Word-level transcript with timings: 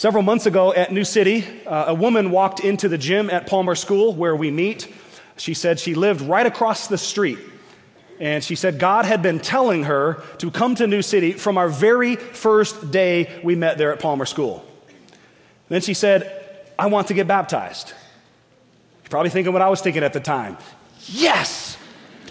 Several 0.00 0.22
months 0.22 0.46
ago 0.46 0.72
at 0.72 0.90
New 0.90 1.04
City, 1.04 1.44
uh, 1.66 1.84
a 1.88 1.94
woman 1.94 2.30
walked 2.30 2.60
into 2.60 2.88
the 2.88 2.96
gym 2.96 3.28
at 3.28 3.46
Palmer 3.46 3.74
School 3.74 4.14
where 4.14 4.34
we 4.34 4.50
meet. 4.50 4.90
She 5.36 5.52
said 5.52 5.78
she 5.78 5.94
lived 5.94 6.22
right 6.22 6.46
across 6.46 6.86
the 6.86 6.96
street. 6.96 7.38
And 8.18 8.42
she 8.42 8.54
said 8.54 8.78
God 8.78 9.04
had 9.04 9.20
been 9.20 9.40
telling 9.40 9.82
her 9.82 10.22
to 10.38 10.50
come 10.50 10.74
to 10.76 10.86
New 10.86 11.02
City 11.02 11.32
from 11.32 11.58
our 11.58 11.68
very 11.68 12.16
first 12.16 12.90
day 12.90 13.42
we 13.44 13.56
met 13.56 13.76
there 13.76 13.92
at 13.92 14.00
Palmer 14.00 14.24
School. 14.24 14.64
Then 15.68 15.82
she 15.82 15.92
said, 15.92 16.64
I 16.78 16.86
want 16.86 17.08
to 17.08 17.12
get 17.12 17.28
baptized. 17.28 17.92
You're 19.02 19.10
probably 19.10 19.28
thinking 19.28 19.52
what 19.52 19.60
I 19.60 19.68
was 19.68 19.82
thinking 19.82 20.02
at 20.02 20.14
the 20.14 20.20
time. 20.20 20.56
Yes! 21.08 21.76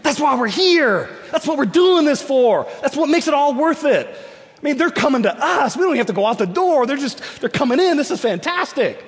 That's 0.02 0.20
why 0.20 0.40
we're 0.40 0.48
here. 0.48 1.08
That's 1.30 1.46
what 1.46 1.60
we're 1.60 1.66
doing 1.66 2.06
this 2.06 2.20
for. 2.20 2.68
That's 2.82 2.98
what 2.98 3.10
makes 3.10 3.28
it 3.28 3.36
all 3.36 3.54
worth 3.54 3.86
it. 3.86 4.08
I 4.60 4.66
mean, 4.66 4.78
they're 4.78 4.90
coming 4.90 5.24
to 5.24 5.34
us. 5.34 5.78
We 5.78 5.84
don't 5.84 5.92
even 5.92 5.98
have 5.98 6.08
to 6.08 6.14
go 6.14 6.26
out 6.26 6.38
the 6.38 6.46
door. 6.46 6.86
They're 6.86 6.98
just, 6.98 7.22
they're 7.40 7.50
coming 7.50 7.80
in. 7.80 7.96
This 7.96 8.12
is 8.12 8.20
fantastic. 8.20 9.02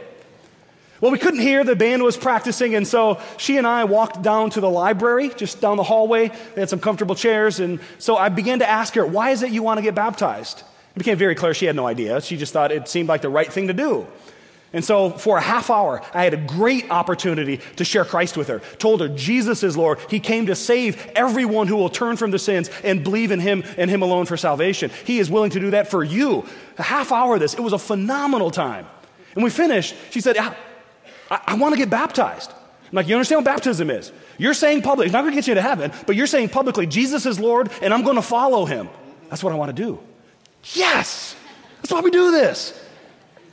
Well, 1.02 1.12
we 1.12 1.18
couldn't 1.18 1.42
hear. 1.42 1.64
The 1.64 1.76
band 1.76 2.04
was 2.04 2.16
practicing, 2.16 2.76
and 2.76 2.88
so 2.88 3.20
she 3.38 3.58
and 3.58 3.66
I 3.66 3.86
walked 3.86 4.22
down 4.22 4.52
to 4.52 4.62
the 4.62 4.70
library, 4.70 5.30
just 5.36 5.60
down 5.60 5.78
the 5.78 5.84
hallway. 5.84 6.28
They 6.28 6.62
had 6.62 6.70
some 6.70 6.80
comfortable 6.80 7.16
chairs, 7.16 7.60
and 7.60 7.80
so 7.98 8.16
I 8.16 8.30
began 8.30 8.60
to 8.60 8.70
ask 8.70 8.94
her, 8.94 9.06
Why 9.06 9.32
is 9.32 9.42
it 9.42 9.52
you 9.52 9.64
want 9.64 9.80
to 9.80 9.82
get 9.82 9.96
baptized? 9.96 10.60
It 10.96 11.00
became 11.00 11.18
very 11.18 11.36
clear 11.36 11.54
she 11.54 11.66
had 11.66 11.76
no 11.76 11.88
idea. 11.88 12.22
She 12.22 12.38
just 12.38 12.54
thought 12.54 12.72
it 12.72 12.88
seemed 12.88 13.10
like 13.10 13.22
the 13.22 13.30
right 13.30 13.52
thing 13.52 13.68
to 13.68 13.74
do. 13.74 14.06
And 14.74 14.86
so, 14.86 15.10
for 15.10 15.38
a 15.38 15.42
half 15.42 15.70
hour, 15.70 16.02
I 16.14 16.24
had 16.24 16.34
a 16.34 16.38
great 16.38 16.90
opportunity 16.90 17.60
to 17.76 17.84
share 17.84 18.06
Christ 18.06 18.38
with 18.38 18.48
her. 18.48 18.60
Told 18.78 19.02
her 19.02 19.10
Jesus 19.10 19.64
is 19.64 19.76
Lord. 19.76 20.00
He 20.10 20.22
came 20.22 20.46
to 20.46 20.56
save 20.56 21.12
everyone 21.14 21.68
who 21.68 21.76
will 21.76 21.90
turn 21.90 22.16
from 22.16 22.32
the 22.32 22.40
sins 22.40 22.70
and 22.84 23.04
believe 23.04 23.32
in 23.32 23.42
Him 23.42 23.66
and 23.78 23.90
Him 23.90 24.02
alone 24.02 24.28
for 24.28 24.38
salvation. 24.38 24.90
He 25.04 25.20
is 25.20 25.30
willing 25.30 25.52
to 25.52 25.60
do 25.60 25.72
that 25.72 25.90
for 25.90 26.06
you. 26.06 26.46
A 26.78 26.84
half 26.84 27.12
hour 27.12 27.34
of 27.34 27.42
this, 27.42 27.54
it 27.54 27.60
was 27.60 27.74
a 27.74 27.80
phenomenal 27.80 28.50
time. 28.50 28.88
And 29.36 29.44
we 29.44 29.50
finished. 29.50 29.94
She 30.10 30.22
said, 30.22 30.38
I, 30.38 30.56
I, 31.30 31.42
I 31.48 31.56
want 31.56 31.74
to 31.74 31.78
get 31.78 31.90
baptized. 31.90 32.52
I'm 32.52 32.96
like, 32.96 33.10
you 33.10 33.16
understand 33.16 33.40
what 33.40 33.54
baptism 33.54 33.90
is? 33.90 34.14
You're 34.38 34.54
saying 34.54 34.84
publicly, 34.84 35.08
it's 35.08 35.14
not 35.14 35.22
going 35.22 35.34
to 35.34 35.38
get 35.38 35.48
you 35.48 35.56
to 35.56 35.62
heaven, 35.62 35.92
but 36.06 36.16
you're 36.16 36.28
saying 36.28 36.50
publicly, 36.50 36.88
Jesus 36.88 37.26
is 37.26 37.40
Lord 37.40 37.70
and 37.82 37.94
I'm 37.94 38.04
going 38.04 38.16
to 38.16 38.22
follow 38.22 38.66
Him. 38.66 38.88
That's 39.30 39.44
what 39.44 39.52
I 39.52 39.58
want 39.58 39.76
to 39.76 39.84
do. 39.84 40.00
Yes! 40.74 41.36
That's 41.82 41.92
why 41.92 42.02
we 42.02 42.12
do 42.12 42.32
this. 42.32 42.78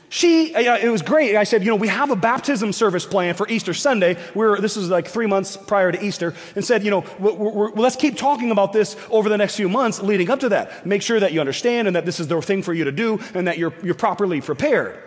She, 0.09 0.55
uh, 0.55 0.77
it 0.77 0.89
was 0.89 1.03
great. 1.03 1.35
I 1.35 1.43
said, 1.43 1.63
you 1.63 1.69
know, 1.69 1.75
we 1.75 1.87
have 1.87 2.09
a 2.09 2.15
baptism 2.15 2.73
service 2.73 3.05
plan 3.05 3.35
for 3.35 3.47
Easter 3.47 3.75
Sunday. 3.75 4.17
We're, 4.33 4.59
this 4.59 4.75
is 4.75 4.89
like 4.89 5.07
three 5.07 5.27
months 5.27 5.55
prior 5.55 5.91
to 5.91 6.03
Easter, 6.03 6.33
and 6.55 6.65
said, 6.65 6.83
you 6.83 6.89
know, 6.89 7.05
we're, 7.19 7.33
we're, 7.33 7.71
let's 7.73 7.95
keep 7.95 8.17
talking 8.17 8.49
about 8.49 8.73
this 8.73 8.97
over 9.11 9.29
the 9.29 9.37
next 9.37 9.55
few 9.55 9.69
months 9.69 10.01
leading 10.01 10.31
up 10.31 10.39
to 10.39 10.49
that. 10.49 10.83
Make 10.85 11.03
sure 11.03 11.19
that 11.19 11.31
you 11.31 11.39
understand 11.39 11.87
and 11.87 11.95
that 11.95 12.05
this 12.05 12.19
is 12.19 12.27
the 12.27 12.41
thing 12.41 12.63
for 12.63 12.73
you 12.73 12.85
to 12.85 12.91
do 12.91 13.19
and 13.35 13.47
that 13.47 13.59
you're, 13.59 13.73
you're 13.83 13.93
properly 13.93 14.41
prepared. 14.41 14.97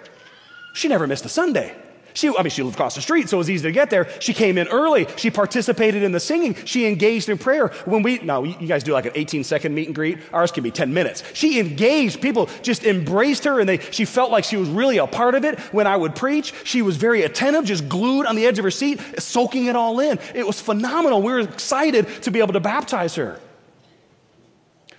She 0.75 0.86
never 0.86 1.08
missed 1.08 1.25
a 1.25 1.28
Sunday. 1.28 1.75
She, 2.15 2.29
I 2.29 2.43
mean, 2.43 2.51
she 2.51 2.63
lived 2.63 2.77
across 2.77 2.95
the 2.95 3.01
street, 3.01 3.29
so 3.29 3.37
it 3.37 3.39
was 3.39 3.51
easy 3.51 3.69
to 3.69 3.73
get 3.73 3.91
there. 3.91 4.09
She 4.21 4.35
came 4.35 4.59
in 4.59 4.69
early. 4.69 5.07
She 5.17 5.31
participated 5.31 6.03
in 6.03 6.13
the 6.13 6.21
singing. 6.21 6.55
She 6.65 6.87
engaged 6.87 7.29
in 7.29 7.39
prayer. 7.39 7.69
When 7.85 8.03
we, 8.03 8.19
now 8.19 8.43
you 8.43 8.67
guys 8.67 8.85
do 8.85 8.93
like 8.93 9.07
an 9.07 9.13
18 9.15 9.45
second 9.45 9.75
meet 9.75 9.87
and 9.89 9.95
greet. 9.95 10.19
Ours 10.33 10.53
can 10.53 10.63
be 10.63 10.71
10 10.71 10.93
minutes. 10.93 11.23
She 11.35 11.59
engaged. 11.59 12.21
People 12.21 12.49
just 12.63 12.85
embraced 12.85 13.45
her 13.45 13.61
and 13.61 13.69
they, 13.69 13.79
she 13.79 14.05
felt 14.05 14.31
like 14.31 14.45
she 14.45 14.57
was 14.57 14.69
really 14.69 14.99
a 14.99 15.07
part 15.07 15.35
of 15.35 15.45
it. 15.45 15.59
When 15.73 15.87
I 15.87 15.97
would 15.97 16.15
preach, 16.15 16.53
she 16.65 16.83
was 16.83 16.97
very 16.97 17.23
attentive, 17.23 17.65
just 17.65 17.89
glued 17.89 18.27
on 18.27 18.37
the 18.37 18.47
edge 18.47 18.59
of 18.59 18.65
her 18.65 18.71
seat, 18.71 19.01
soaking 19.19 19.67
it 19.67 19.77
all 19.77 20.01
in. 20.01 20.19
It 20.35 20.47
was 20.47 20.61
phenomenal. 20.61 21.23
We 21.23 21.33
were 21.33 21.41
excited 21.41 22.07
to 22.23 22.31
be 22.31 22.41
able 22.41 22.53
to 22.55 22.61
baptize 22.61 23.15
her. 23.15 23.41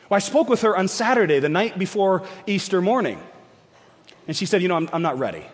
Well, 0.09 0.17
I 0.17 0.19
spoke 0.19 0.49
with 0.49 0.61
her 0.61 0.75
on 0.75 0.87
Saturday, 0.87 1.39
the 1.39 1.49
night 1.49 1.79
before 1.79 2.23
Easter 2.45 2.81
morning. 2.81 3.21
And 4.27 4.35
she 4.35 4.45
said, 4.45 4.61
You 4.61 4.67
know, 4.67 4.75
I'm, 4.75 4.89
I'm 4.93 5.01
not 5.01 5.17
ready. 5.17 5.45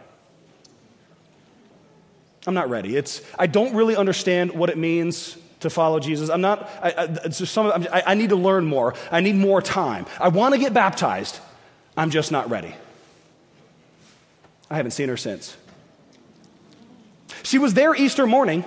I'm 2.48 2.54
not 2.54 2.70
ready. 2.70 2.96
It's, 2.96 3.22
I 3.38 3.48
don't 3.48 3.76
really 3.76 3.96
understand 3.96 4.52
what 4.52 4.70
it 4.70 4.78
means 4.78 5.38
to 5.60 5.70
follow 5.70 6.00
Jesus. 6.00 6.30
I'm 6.30 6.42
not, 6.42 6.70
I, 6.82 7.20
I, 7.26 7.30
some, 7.30 7.68
I, 7.92 8.04
I 8.08 8.14
need 8.14 8.30
to 8.30 8.36
learn 8.36 8.66
more. 8.66 8.94
I 9.12 9.20
need 9.20 9.36
more 9.36 9.62
time. 9.62 10.06
I 10.20 10.30
want 10.30 10.54
to 10.54 10.60
get 10.60 10.74
baptized. 10.74 11.40
I'm 11.98 12.12
just 12.12 12.32
not 12.32 12.50
ready. 12.50 12.74
I 14.70 14.78
haven't 14.78 14.92
seen 14.92 15.10
her 15.10 15.18
since. 15.18 15.58
She 17.44 17.58
was 17.58 17.74
there 17.74 17.96
Easter 17.96 18.26
morning. 18.26 18.64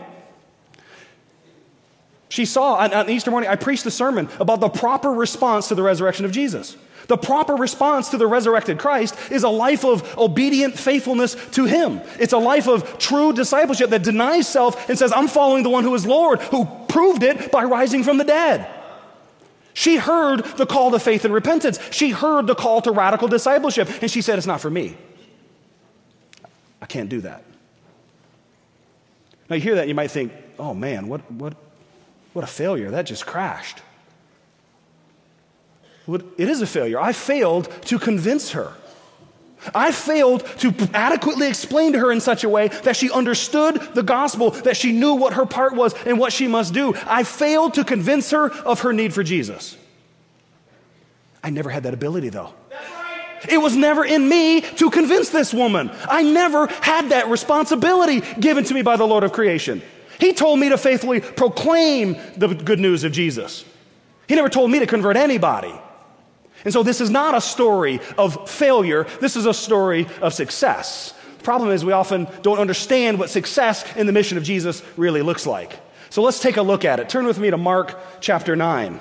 She 2.29 2.45
saw 2.45 2.75
on, 2.75 2.93
on 2.93 3.11
Easter 3.11 3.31
morning, 3.31 3.51
I 3.51 3.57
preached 3.57 3.87
a 3.87 3.91
sermon 3.91 4.29
about 4.41 4.61
the 4.61 4.69
proper 4.69 5.11
response 5.11 5.69
to 5.69 5.75
the 5.75 5.83
resurrection 5.83 6.25
of 6.25 6.33
Jesus. 6.33 6.77
The 7.09 7.17
proper 7.17 7.55
response 7.55 8.11
to 8.11 8.19
the 8.19 8.27
resurrected 8.27 8.79
Christ 8.79 9.17
is 9.31 9.43
a 9.43 9.49
life 9.49 9.85
of 9.85 10.17
obedient 10.19 10.79
faithfulness 10.79 11.35
to 11.53 11.65
Him. 11.65 12.01
It's 12.19 12.33
a 12.33 12.39
life 12.39 12.69
of 12.69 12.99
true 12.99 13.33
discipleship 13.33 13.91
that 13.91 14.03
denies 14.03 14.49
self 14.49 14.89
and 14.89 14.99
says, 14.99 15.13
I'm 15.13 15.29
following 15.29 15.63
the 15.63 15.71
one 15.71 15.85
who 15.85 15.95
is 15.95 16.07
Lord, 16.07 16.41
who 16.41 16.67
proved 16.89 17.23
it 17.23 17.51
by 17.51 17.65
rising 17.65 18.05
from 18.05 18.19
the 18.19 18.25
dead. 18.25 18.69
She 19.75 19.97
heard 19.97 20.45
the 20.57 20.67
call 20.67 20.91
to 20.91 20.99
faith 20.99 21.25
and 21.25 21.33
repentance. 21.33 21.79
She 21.91 22.11
heard 22.11 22.47
the 22.47 22.55
call 22.55 22.83
to 22.83 22.93
radical 22.93 23.29
discipleship, 23.29 23.89
and 24.03 24.11
she 24.11 24.21
said, 24.21 24.39
It's 24.39 24.47
not 24.47 24.61
for 24.61 24.71
me. 24.71 24.97
I 26.81 26.87
can't 26.87 27.09
do 27.09 27.23
that. 27.23 27.45
Now, 29.49 29.57
you 29.57 29.63
hear 29.63 29.75
that, 29.77 29.89
you 29.89 29.95
might 29.95 30.11
think, 30.11 30.33
Oh 30.59 30.75
man, 30.75 31.09
what, 31.09 31.31
what, 31.31 31.55
what 32.33 32.45
a 32.45 32.49
failure. 32.49 32.91
That 32.91 33.03
just 33.03 33.27
crashed. 33.27 33.81
It 36.09 36.49
is 36.49 36.63
a 36.63 36.67
failure. 36.67 37.01
I 37.01 37.13
failed 37.13 37.71
to 37.87 37.99
convince 37.99 38.53
her. 38.53 38.73
I 39.75 39.93
failed 39.93 40.45
to 40.59 40.75
adequately 40.93 41.47
explain 41.47 41.93
to 41.93 41.99
her 42.01 42.11
in 42.11 42.21
such 42.21 42.43
a 42.43 42.49
way 42.49 42.69
that 42.69 42.97
she 42.97 43.11
understood 43.11 43.81
the 43.95 44.03
gospel, 44.03 44.51
that 44.51 44.77
she 44.77 44.91
knew 44.91 45.15
what 45.15 45.35
her 45.35 45.47
part 45.47 45.75
was 45.75 45.95
and 46.05 46.19
what 46.19 46.33
she 46.33 46.49
must 46.49 46.75
do. 46.75 46.95
I 47.07 47.23
failed 47.23 47.75
to 47.75 47.85
convince 47.85 48.31
her 48.33 48.51
of 48.51 48.81
her 48.81 48.93
need 48.93 49.15
for 49.15 49.23
Jesus. 49.23 49.77
I 51.45 51.51
never 51.51 51.71
had 51.71 51.85
that 51.85 51.95
ability, 51.95 52.31
though. 52.31 52.53
It 53.49 53.59
was 53.59 53.77
never 53.77 54.05
in 54.05 54.29
me 54.29 54.61
to 54.61 54.91
convince 54.91 55.31
this 55.31 55.53
woman. 55.53 55.91
I 56.09 56.23
never 56.23 56.67
had 56.67 57.11
that 57.11 57.29
responsibility 57.29 58.21
given 58.41 58.65
to 58.65 58.75
me 58.75 58.83
by 58.83 58.97
the 58.97 59.07
Lord 59.07 59.25
of 59.25 59.33
creation. 59.33 59.83
He 60.21 60.33
told 60.33 60.61
me 60.61 60.69
to 60.69 60.79
faithfully 60.79 61.21
proclaim 61.21 62.17
the 62.37 62.49
good 62.49 62.79
news 62.79 63.03
of 63.03 63.13
Jesus. 63.13 63.65
He 64.29 64.37
never 64.37 64.49
told 64.49 64.71
me 64.71 64.79
to 64.79 64.87
convert 64.87 65.17
anybody. 65.17 65.73
And 66.65 66.73
so 66.73 66.83
this 66.83 67.01
is 67.01 67.11
not 67.11 67.35
a 67.35 67.41
story 67.41 68.01
of 68.17 68.49
failure, 68.49 69.05
this 69.21 69.37
is 69.37 69.47
a 69.47 69.55
story 69.55 70.07
of 70.21 70.33
success. 70.33 71.15
The 71.39 71.45
problem 71.45 71.71
is 71.71 71.85
we 71.85 71.93
often 71.93 72.29
don't 72.43 72.59
understand 72.59 73.19
what 73.19 73.31
success 73.31 73.85
in 73.97 74.07
the 74.07 74.13
mission 74.13 74.39
of 74.39 74.45
Jesus 74.45 74.83
really 74.97 75.23
looks 75.23 75.45
like. 75.45 75.79
So 76.11 76.23
let's 76.23 76.39
take 76.39 76.57
a 76.57 76.63
look 76.63 76.85
at 76.85 77.01
it. 77.01 77.09
Turn 77.09 77.27
with 77.27 77.39
me 77.39 77.51
to 77.51 77.57
Mark 77.57 77.99
chapter 78.21 78.55
9. 78.55 79.01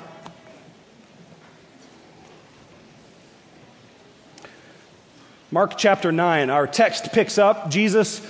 Mark 5.51 5.77
chapter 5.77 6.11
9, 6.13 6.49
our 6.49 6.65
text 6.65 7.11
picks 7.11 7.37
up. 7.37 7.69
Jesus 7.69 8.25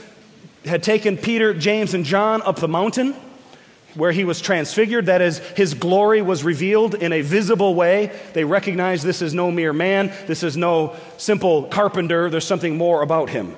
had 0.66 0.82
taken 0.82 1.18
Peter, 1.18 1.54
James, 1.54 1.94
and 1.94 2.04
John 2.04 2.42
up 2.42 2.56
the 2.58 2.68
mountain 2.68 3.16
where 3.96 4.12
he 4.12 4.24
was 4.24 4.42
transfigured. 4.42 5.08
That 5.08 5.22
is, 5.22 5.40
his 5.40 5.74
glory 5.74 6.22
was 6.22 6.44
revealed 6.44 6.96
in 6.96 7.14
a 7.14 7.22
visible 7.22 7.76
way. 7.76 8.12
They 8.34 8.44
recognized 8.44 9.04
this 9.04 9.22
is 9.22 9.34
no 9.34 9.52
mere 9.52 9.74
man, 9.74 10.14
this 10.28 10.44
is 10.44 10.58
no 10.58 10.96
simple 11.18 11.64
carpenter, 11.64 12.30
there's 12.30 12.46
something 12.46 12.78
more 12.78 13.02
about 13.02 13.30
him. 13.30 13.56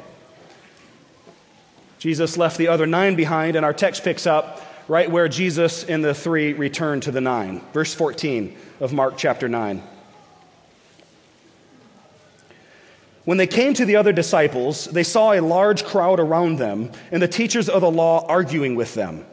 Jesus 1.99 2.37
left 2.37 2.57
the 2.57 2.67
other 2.67 2.85
nine 2.85 3.15
behind, 3.15 3.55
and 3.55 3.65
our 3.65 3.73
text 3.73 4.03
picks 4.03 4.27
up 4.27 4.61
right 4.87 5.09
where 5.09 5.29
Jesus 5.29 5.83
and 5.85 6.03
the 6.03 6.13
three 6.13 6.53
return 6.53 6.99
to 7.01 7.11
the 7.11 7.21
nine. 7.21 7.61
Verse 7.71 7.93
14 7.93 8.55
of 8.81 8.91
Mark 8.91 9.15
chapter 9.17 9.47
9. 9.47 9.81
When 13.25 13.37
they 13.37 13.47
came 13.47 13.73
to 13.75 13.85
the 13.85 13.95
other 13.95 14.11
disciples, 14.11 14.85
they 14.85 15.03
saw 15.03 15.31
a 15.31 15.39
large 15.39 15.85
crowd 15.85 16.19
around 16.19 16.57
them 16.57 16.91
and 17.11 17.23
the 17.23 17.27
teachers 17.27 17.69
of 17.69 17.81
the 17.81 17.91
law 17.91 18.25
arguing 18.27 18.75
with 18.75 18.93
them. 18.95 19.25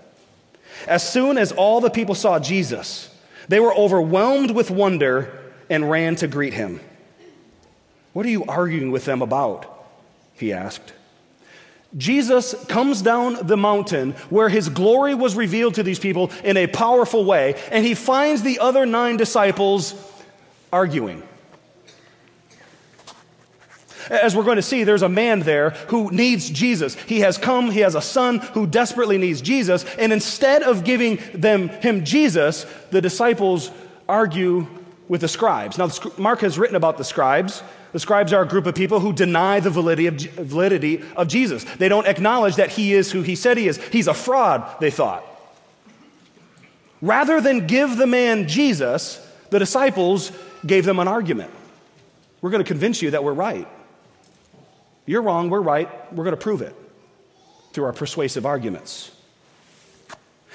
As 0.87 1.09
soon 1.09 1.39
as 1.39 1.53
all 1.53 1.81
the 1.81 1.91
people 1.91 2.15
saw 2.15 2.39
Jesus, 2.39 3.15
they 3.49 3.61
were 3.61 3.75
overwhelmed 3.75 4.51
with 4.51 4.71
wonder 4.71 5.39
and 5.69 5.91
ran 5.91 6.17
to 6.17 6.29
greet 6.29 6.55
him. 6.55 6.81
What 8.13 8.27
are 8.27 8.31
you 8.31 8.45
arguing 8.45 8.91
with 8.91 9.05
them 9.05 9.23
about? 9.23 9.67
He 10.35 10.53
asked. 10.53 10.93
Jesus 11.97 12.55
comes 12.67 13.03
down 13.03 13.47
the 13.47 13.57
mountain 13.57 14.13
where 14.31 14.49
his 14.49 14.69
glory 14.69 15.15
was 15.15 15.35
revealed 15.35 15.75
to 15.75 15.83
these 15.83 15.99
people 15.99 16.31
in 16.45 16.57
a 16.57 16.67
powerful 16.67 17.25
way, 17.25 17.61
and 17.71 17.85
he 17.85 17.95
finds 17.95 18.43
the 18.43 18.61
other 18.61 18.87
nine 18.87 19.17
disciples 19.17 19.95
arguing. 20.73 21.23
As 24.11 24.35
we're 24.35 24.45
going 24.45 24.57
to 24.57 24.63
see, 24.63 24.83
there's 24.83 25.03
a 25.03 25.09
man 25.09 25.41
there 25.41 25.71
who 25.71 26.11
needs 26.11 26.51
Jesus. 26.51 26.95
He 26.95 27.21
has 27.21 27.39
come, 27.39 27.71
he 27.71 27.81
has 27.81 27.95
a 27.95 28.03
son 28.03 28.39
who 28.39 28.67
desperately 28.67 29.19
needs 29.19 29.41
Jesus, 29.41 29.85
and 29.97 30.13
instead 30.13 30.65
of 30.65 30.83
giving 30.83 31.21
them 31.33 31.69
him 31.69 32.05
Jesus, 32.05 32.67
the 32.91 33.01
disciples 33.01 33.71
argue 34.09 34.67
with 35.07 35.21
the 35.21 35.29
scribes. 35.29 35.79
Now, 35.79 35.89
Mark 36.19 36.41
has 36.41 36.59
written 36.59 36.77
about 36.77 36.99
the 36.99 37.05
scribes. 37.05 37.63
The 37.93 38.01
scribes 38.01 38.33
are 38.33 38.43
a 38.43 38.49
group 38.49 38.67
of 38.67 38.75
people 38.75 38.99
who 39.01 39.13
deny 39.13 39.61
the 39.61 39.71
validity 39.71 40.07
of, 40.07 40.15
validity 40.47 41.03
of 41.17 41.29
Jesus. 41.29 41.65
They 41.65 41.89
don't 41.89 42.07
acknowledge 42.07 42.57
that 42.57 42.71
he 42.71 42.95
is 42.95 43.11
who 43.13 43.23
he 43.23 43.37
said 43.37 43.57
he 43.57 43.69
is. 43.69 43.77
He's 43.89 44.09
a 44.09 44.15
fraud, 44.15 44.65
they 44.81 44.91
thought. 44.91 45.25
Rather 47.01 47.41
than 47.41 47.67
give 47.67 47.97
the 47.97 48.07
man 48.07 48.47
Jesus, 48.47 49.25
the 49.51 49.59
disciples 49.59 50.33
gave 50.67 50.85
them 50.85 50.99
an 50.99 51.09
argument. 51.09 51.51
We're 52.41 52.51
going 52.51 52.63
to 52.63 52.69
convince 52.69 53.03
you 53.03 53.13
that 53.13 53.25
we're 53.25 53.33
right. 53.33 53.69
You're 55.11 55.23
wrong, 55.23 55.51
we're 55.51 55.61
right. 55.61 55.89
We're 56.15 56.23
going 56.23 56.37
to 56.37 56.41
prove 56.41 56.63
it 56.63 56.73
through 57.73 57.87
our 57.87 57.93
persuasive 57.93 58.47
arguments. 58.47 59.11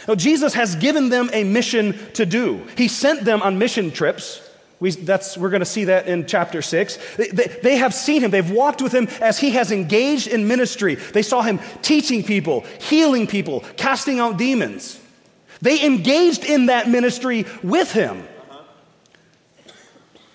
Now, 0.08 0.16
Jesus 0.16 0.54
has 0.54 0.78
given 0.78 1.10
them 1.10 1.30
a 1.34 1.44
mission 1.44 2.00
to 2.14 2.26
do. 2.26 2.66
He 2.78 2.88
sent 2.88 3.26
them 3.26 3.42
on 3.42 3.60
mission 3.60 3.92
trips. 3.92 4.42
We, 4.80 4.92
that's, 4.92 5.38
we're 5.38 5.50
going 5.50 5.60
to 5.60 5.66
see 5.66 5.84
that 5.84 6.08
in 6.08 6.26
chapter 6.26 6.62
6. 6.62 7.16
They, 7.18 7.28
they, 7.28 7.48
they, 7.64 7.76
have 7.76 7.94
seen 7.94 8.22
him. 8.22 8.32
They've 8.32 8.50
walked 8.50 8.82
with 8.82 8.94
him 8.94 9.10
as 9.20 9.38
he 9.38 9.50
has 9.52 9.74
engaged 9.74 10.28
in 10.28 10.48
ministry. 10.48 10.96
They 10.96 11.22
saw 11.22 11.42
him 11.42 11.60
teaching 11.82 12.24
people, 12.24 12.62
healing 12.80 13.28
people, 13.28 13.60
casting 13.76 14.22
out 14.22 14.38
demons. 14.38 15.02
They 15.62 15.86
engaged 15.86 16.46
in 16.46 16.68
that 16.68 16.88
ministry 16.88 17.46
with 17.62 17.92
him. 17.92 18.26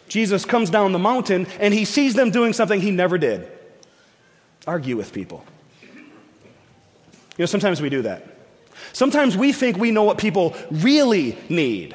Jesus 0.09 0.45
comes 0.45 0.69
down 0.69 0.93
the 0.93 0.99
mountain 0.99 1.47
and 1.59 1.73
he 1.73 1.87
sees 1.87 2.13
them 2.13 2.31
doing 2.31 2.53
something 2.53 2.83
he 2.83 2.91
never 2.91 3.17
did 3.17 3.51
argue 4.67 4.97
with 4.97 5.13
people. 5.13 5.45
You 5.83 7.45
know, 7.45 7.47
sometimes 7.47 7.81
we 7.81 7.89
do 7.89 8.03
that. 8.03 8.25
Sometimes 8.93 9.37
we 9.37 9.53
think 9.53 9.77
we 9.77 9.91
know 9.91 10.05
what 10.05 10.19
people 10.19 10.55
really 10.71 11.37
need. 11.49 11.95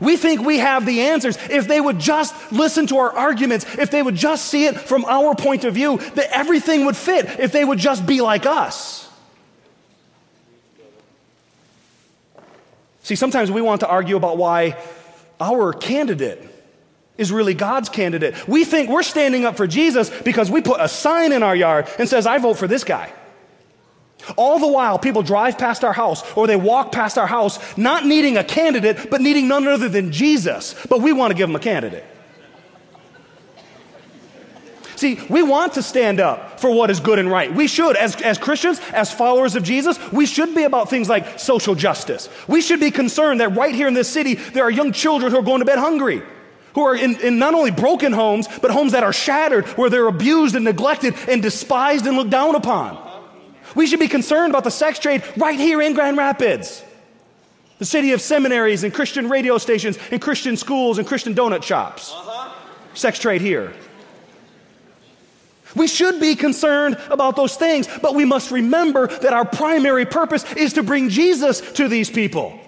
We 0.00 0.16
think 0.16 0.42
we 0.42 0.58
have 0.58 0.84
the 0.84 1.02
answers. 1.02 1.38
If 1.48 1.68
they 1.68 1.80
would 1.80 1.98
just 1.98 2.52
listen 2.52 2.86
to 2.88 2.98
our 2.98 3.10
arguments, 3.10 3.64
if 3.78 3.90
they 3.90 4.02
would 4.02 4.14
just 4.14 4.46
see 4.46 4.66
it 4.66 4.78
from 4.78 5.04
our 5.06 5.34
point 5.34 5.64
of 5.64 5.74
view, 5.74 5.96
that 5.96 6.28
everything 6.32 6.84
would 6.84 6.96
fit 6.96 7.40
if 7.40 7.52
they 7.52 7.64
would 7.64 7.78
just 7.78 8.06
be 8.06 8.20
like 8.20 8.44
us. 8.44 9.08
See, 13.02 13.14
sometimes 13.14 13.50
we 13.50 13.62
want 13.62 13.80
to 13.80 13.88
argue 13.88 14.16
about 14.16 14.36
why 14.36 14.76
our 15.40 15.72
candidate 15.72 16.42
is 17.18 17.32
really 17.32 17.54
God's 17.54 17.88
candidate. 17.88 18.46
We 18.46 18.64
think 18.64 18.90
we're 18.90 19.02
standing 19.02 19.44
up 19.44 19.56
for 19.56 19.66
Jesus 19.66 20.10
because 20.22 20.50
we 20.50 20.60
put 20.60 20.80
a 20.80 20.88
sign 20.88 21.32
in 21.32 21.42
our 21.42 21.56
yard 21.56 21.88
and 21.98 22.08
says, 22.08 22.26
I 22.26 22.38
vote 22.38 22.54
for 22.54 22.68
this 22.68 22.84
guy. 22.84 23.12
All 24.36 24.58
the 24.58 24.66
while, 24.66 24.98
people 24.98 25.22
drive 25.22 25.56
past 25.56 25.84
our 25.84 25.92
house 25.92 26.22
or 26.36 26.46
they 26.46 26.56
walk 26.56 26.90
past 26.90 27.16
our 27.16 27.26
house 27.26 27.76
not 27.76 28.04
needing 28.04 28.36
a 28.36 28.44
candidate, 28.44 29.08
but 29.10 29.20
needing 29.20 29.46
none 29.46 29.66
other 29.68 29.88
than 29.88 30.10
Jesus. 30.10 30.74
But 30.88 31.00
we 31.00 31.12
want 31.12 31.30
to 31.30 31.36
give 31.36 31.48
them 31.48 31.56
a 31.56 31.60
candidate. 31.60 32.04
See, 34.96 35.20
we 35.28 35.42
want 35.42 35.74
to 35.74 35.82
stand 35.82 36.20
up 36.20 36.58
for 36.58 36.70
what 36.70 36.90
is 36.90 37.00
good 37.00 37.18
and 37.18 37.30
right. 37.30 37.54
We 37.54 37.68
should, 37.68 37.96
as, 37.96 38.20
as 38.22 38.38
Christians, 38.38 38.80
as 38.94 39.12
followers 39.12 39.54
of 39.54 39.62
Jesus, 39.62 39.98
we 40.10 40.24
should 40.24 40.54
be 40.54 40.64
about 40.64 40.88
things 40.88 41.06
like 41.06 41.38
social 41.38 41.74
justice. 41.74 42.30
We 42.48 42.62
should 42.62 42.80
be 42.80 42.90
concerned 42.90 43.40
that 43.40 43.54
right 43.54 43.74
here 43.74 43.88
in 43.88 43.94
this 43.94 44.08
city, 44.08 44.34
there 44.34 44.64
are 44.64 44.70
young 44.70 44.92
children 44.92 45.30
who 45.32 45.38
are 45.38 45.42
going 45.42 45.58
to 45.58 45.66
bed 45.66 45.78
hungry 45.78 46.22
who 46.76 46.82
are 46.82 46.94
in, 46.94 47.18
in, 47.20 47.38
not 47.38 47.54
only 47.54 47.70
broken 47.70 48.12
homes, 48.12 48.46
but 48.60 48.70
homes 48.70 48.92
that 48.92 49.02
are 49.02 49.12
shattered, 49.12 49.66
where 49.78 49.88
they're 49.88 50.08
abused 50.08 50.54
and 50.54 50.66
neglected 50.66 51.14
and 51.26 51.42
despised 51.42 52.06
and 52.06 52.18
looked 52.18 52.30
down 52.30 52.54
upon. 52.54 53.02
We 53.74 53.86
should 53.86 53.98
be 53.98 54.08
concerned 54.08 54.50
about 54.50 54.62
the 54.62 54.70
sex 54.70 54.98
trade 54.98 55.24
right 55.38 55.58
here 55.58 55.80
in 55.80 55.94
Grand 55.94 56.18
Rapids. 56.18 56.84
The 57.78 57.86
city 57.86 58.12
of 58.12 58.20
seminaries 58.20 58.84
and 58.84 58.92
Christian 58.92 59.30
radio 59.30 59.56
stations 59.56 59.98
and 60.10 60.20
Christian 60.20 60.58
schools 60.58 60.98
and 60.98 61.06
Christian 61.08 61.34
donut 61.34 61.62
shops. 61.62 62.12
Uh-huh. 62.12 62.52
Sex 62.92 63.18
trade 63.18 63.40
here. 63.40 63.72
We 65.74 65.86
should 65.86 66.20
be 66.20 66.34
concerned 66.34 66.98
about 67.08 67.36
those 67.36 67.56
things, 67.56 67.88
but 68.02 68.14
we 68.14 68.26
must 68.26 68.50
remember 68.50 69.06
that 69.06 69.32
our 69.32 69.46
primary 69.46 70.04
purpose 70.04 70.44
is 70.52 70.74
to 70.74 70.82
bring 70.82 71.08
Jesus 71.08 71.62
to 71.72 71.88
these 71.88 72.10
people. 72.10 72.58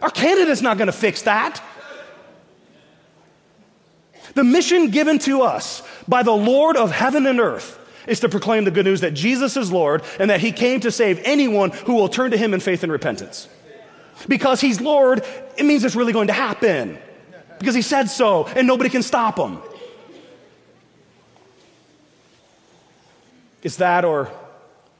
Our 0.00 0.10
candidate's 0.10 0.60
not 0.60 0.76
going 0.76 0.86
to 0.86 0.92
fix 0.92 1.22
that. 1.22 1.62
The 4.34 4.44
mission 4.44 4.90
given 4.90 5.18
to 5.20 5.42
us 5.42 5.82
by 6.08 6.22
the 6.22 6.32
Lord 6.32 6.76
of 6.76 6.90
heaven 6.90 7.26
and 7.26 7.40
earth 7.40 7.78
is 8.06 8.20
to 8.20 8.28
proclaim 8.28 8.64
the 8.64 8.70
good 8.70 8.86
news 8.86 9.02
that 9.02 9.14
Jesus 9.14 9.56
is 9.56 9.70
Lord 9.70 10.02
and 10.18 10.30
that 10.30 10.40
He 10.40 10.52
came 10.52 10.80
to 10.80 10.90
save 10.90 11.20
anyone 11.24 11.70
who 11.70 11.94
will 11.94 12.08
turn 12.08 12.30
to 12.30 12.36
Him 12.36 12.54
in 12.54 12.60
faith 12.60 12.82
and 12.82 12.90
repentance. 12.90 13.48
Because 14.28 14.60
He's 14.60 14.80
Lord, 14.80 15.24
it 15.56 15.64
means 15.64 15.84
it's 15.84 15.94
really 15.94 16.12
going 16.12 16.28
to 16.28 16.32
happen. 16.32 16.98
Because 17.58 17.74
He 17.74 17.82
said 17.82 18.08
so, 18.10 18.46
and 18.46 18.66
nobody 18.66 18.90
can 18.90 19.02
stop 19.02 19.38
Him. 19.38 19.58
It's 23.62 23.76
that 23.76 24.04
or 24.04 24.30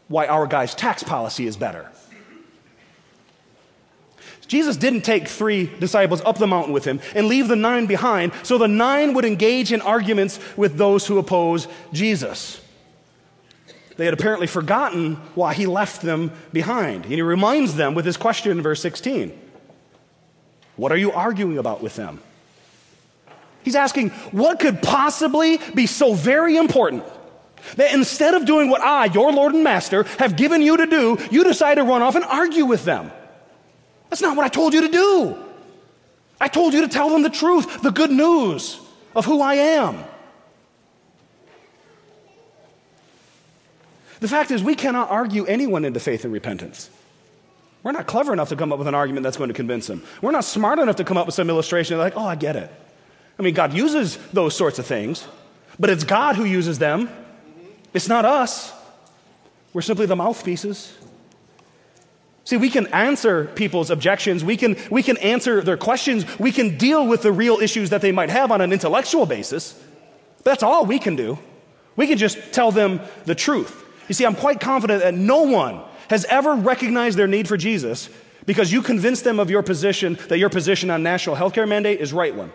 why 0.08 0.26
our 0.26 0.46
guy's 0.46 0.74
tax 0.74 1.02
policy 1.02 1.46
is 1.46 1.56
better. 1.56 1.90
Jesus 4.46 4.76
didn't 4.76 5.02
take 5.02 5.28
three 5.28 5.66
disciples 5.66 6.20
up 6.22 6.38
the 6.38 6.46
mountain 6.46 6.72
with 6.72 6.84
him 6.84 7.00
and 7.14 7.26
leave 7.26 7.48
the 7.48 7.56
nine 7.56 7.86
behind 7.86 8.32
so 8.42 8.58
the 8.58 8.68
nine 8.68 9.14
would 9.14 9.24
engage 9.24 9.72
in 9.72 9.80
arguments 9.80 10.38
with 10.56 10.76
those 10.76 11.06
who 11.06 11.18
oppose 11.18 11.68
Jesus. 11.92 12.60
They 13.96 14.04
had 14.04 14.14
apparently 14.14 14.46
forgotten 14.46 15.16
why 15.34 15.54
he 15.54 15.66
left 15.66 16.02
them 16.02 16.32
behind. 16.52 17.04
And 17.04 17.12
he 17.12 17.22
reminds 17.22 17.76
them 17.76 17.94
with 17.94 18.04
his 18.04 18.16
question 18.16 18.52
in 18.52 18.62
verse 18.62 18.80
16 18.80 19.32
What 20.76 20.92
are 20.92 20.96
you 20.96 21.12
arguing 21.12 21.58
about 21.58 21.82
with 21.82 21.96
them? 21.96 22.20
He's 23.62 23.76
asking, 23.76 24.10
What 24.32 24.60
could 24.60 24.82
possibly 24.82 25.58
be 25.74 25.86
so 25.86 26.14
very 26.14 26.56
important 26.56 27.04
that 27.76 27.94
instead 27.94 28.34
of 28.34 28.44
doing 28.44 28.70
what 28.70 28.82
I, 28.82 29.04
your 29.06 29.32
Lord 29.32 29.54
and 29.54 29.62
Master, 29.62 30.02
have 30.18 30.36
given 30.36 30.62
you 30.62 30.78
to 30.78 30.86
do, 30.86 31.18
you 31.30 31.44
decide 31.44 31.76
to 31.76 31.84
run 31.84 32.02
off 32.02 32.16
and 32.16 32.24
argue 32.24 32.64
with 32.64 32.84
them? 32.84 33.12
That's 34.12 34.20
not 34.20 34.36
what 34.36 34.44
I 34.44 34.50
told 34.50 34.74
you 34.74 34.82
to 34.82 34.88
do. 34.88 35.38
I 36.38 36.46
told 36.46 36.74
you 36.74 36.82
to 36.82 36.88
tell 36.88 37.08
them 37.08 37.22
the 37.22 37.30
truth, 37.30 37.80
the 37.80 37.90
good 37.90 38.10
news 38.10 38.78
of 39.16 39.24
who 39.24 39.40
I 39.40 39.54
am. 39.54 40.04
The 44.20 44.28
fact 44.28 44.50
is, 44.50 44.62
we 44.62 44.74
cannot 44.74 45.10
argue 45.10 45.46
anyone 45.46 45.86
into 45.86 45.98
faith 45.98 46.24
and 46.24 46.32
repentance. 46.34 46.90
We're 47.82 47.92
not 47.92 48.06
clever 48.06 48.34
enough 48.34 48.50
to 48.50 48.56
come 48.56 48.70
up 48.70 48.78
with 48.78 48.86
an 48.86 48.94
argument 48.94 49.24
that's 49.24 49.38
going 49.38 49.48
to 49.48 49.54
convince 49.54 49.86
them. 49.86 50.02
We're 50.20 50.32
not 50.32 50.44
smart 50.44 50.78
enough 50.78 50.96
to 50.96 51.04
come 51.04 51.16
up 51.16 51.24
with 51.24 51.34
some 51.34 51.48
illustration 51.48 51.96
like, 51.96 52.12
oh, 52.14 52.26
I 52.26 52.34
get 52.34 52.54
it. 52.54 52.70
I 53.38 53.42
mean, 53.42 53.54
God 53.54 53.72
uses 53.72 54.18
those 54.34 54.54
sorts 54.54 54.78
of 54.78 54.84
things, 54.84 55.26
but 55.80 55.88
it's 55.88 56.04
God 56.04 56.36
who 56.36 56.44
uses 56.44 56.78
them. 56.78 57.08
It's 57.94 58.08
not 58.08 58.26
us. 58.26 58.74
We're 59.72 59.80
simply 59.80 60.04
the 60.04 60.16
mouthpieces. 60.16 60.98
See, 62.44 62.56
we 62.56 62.70
can 62.70 62.88
answer 62.88 63.44
people's 63.54 63.90
objections. 63.90 64.44
We 64.44 64.56
can, 64.56 64.76
we 64.90 65.02
can 65.02 65.16
answer 65.18 65.60
their 65.60 65.76
questions. 65.76 66.26
We 66.38 66.50
can 66.50 66.76
deal 66.76 67.06
with 67.06 67.22
the 67.22 67.30
real 67.30 67.58
issues 67.58 67.90
that 67.90 68.00
they 68.00 68.10
might 68.10 68.30
have 68.30 68.50
on 68.50 68.60
an 68.60 68.72
intellectual 68.72 69.26
basis. 69.26 69.80
But 70.38 70.44
that's 70.44 70.62
all 70.62 70.84
we 70.84 70.98
can 70.98 71.14
do. 71.14 71.38
We 71.94 72.06
can 72.06 72.18
just 72.18 72.52
tell 72.52 72.72
them 72.72 73.00
the 73.26 73.34
truth. 73.34 73.84
You 74.08 74.14
see, 74.14 74.26
I'm 74.26 74.34
quite 74.34 74.60
confident 74.60 75.02
that 75.02 75.14
no 75.14 75.42
one 75.42 75.80
has 76.10 76.24
ever 76.24 76.54
recognized 76.54 77.16
their 77.16 77.28
need 77.28 77.46
for 77.46 77.56
Jesus 77.56 78.08
because 78.44 78.72
you 78.72 78.82
convinced 78.82 79.22
them 79.22 79.38
of 79.38 79.50
your 79.50 79.62
position 79.62 80.18
that 80.28 80.38
your 80.38 80.50
position 80.50 80.90
on 80.90 81.02
national 81.02 81.36
health 81.36 81.54
care 81.54 81.66
mandate 81.66 82.00
is 82.00 82.12
right 82.12 82.34
one. 82.34 82.50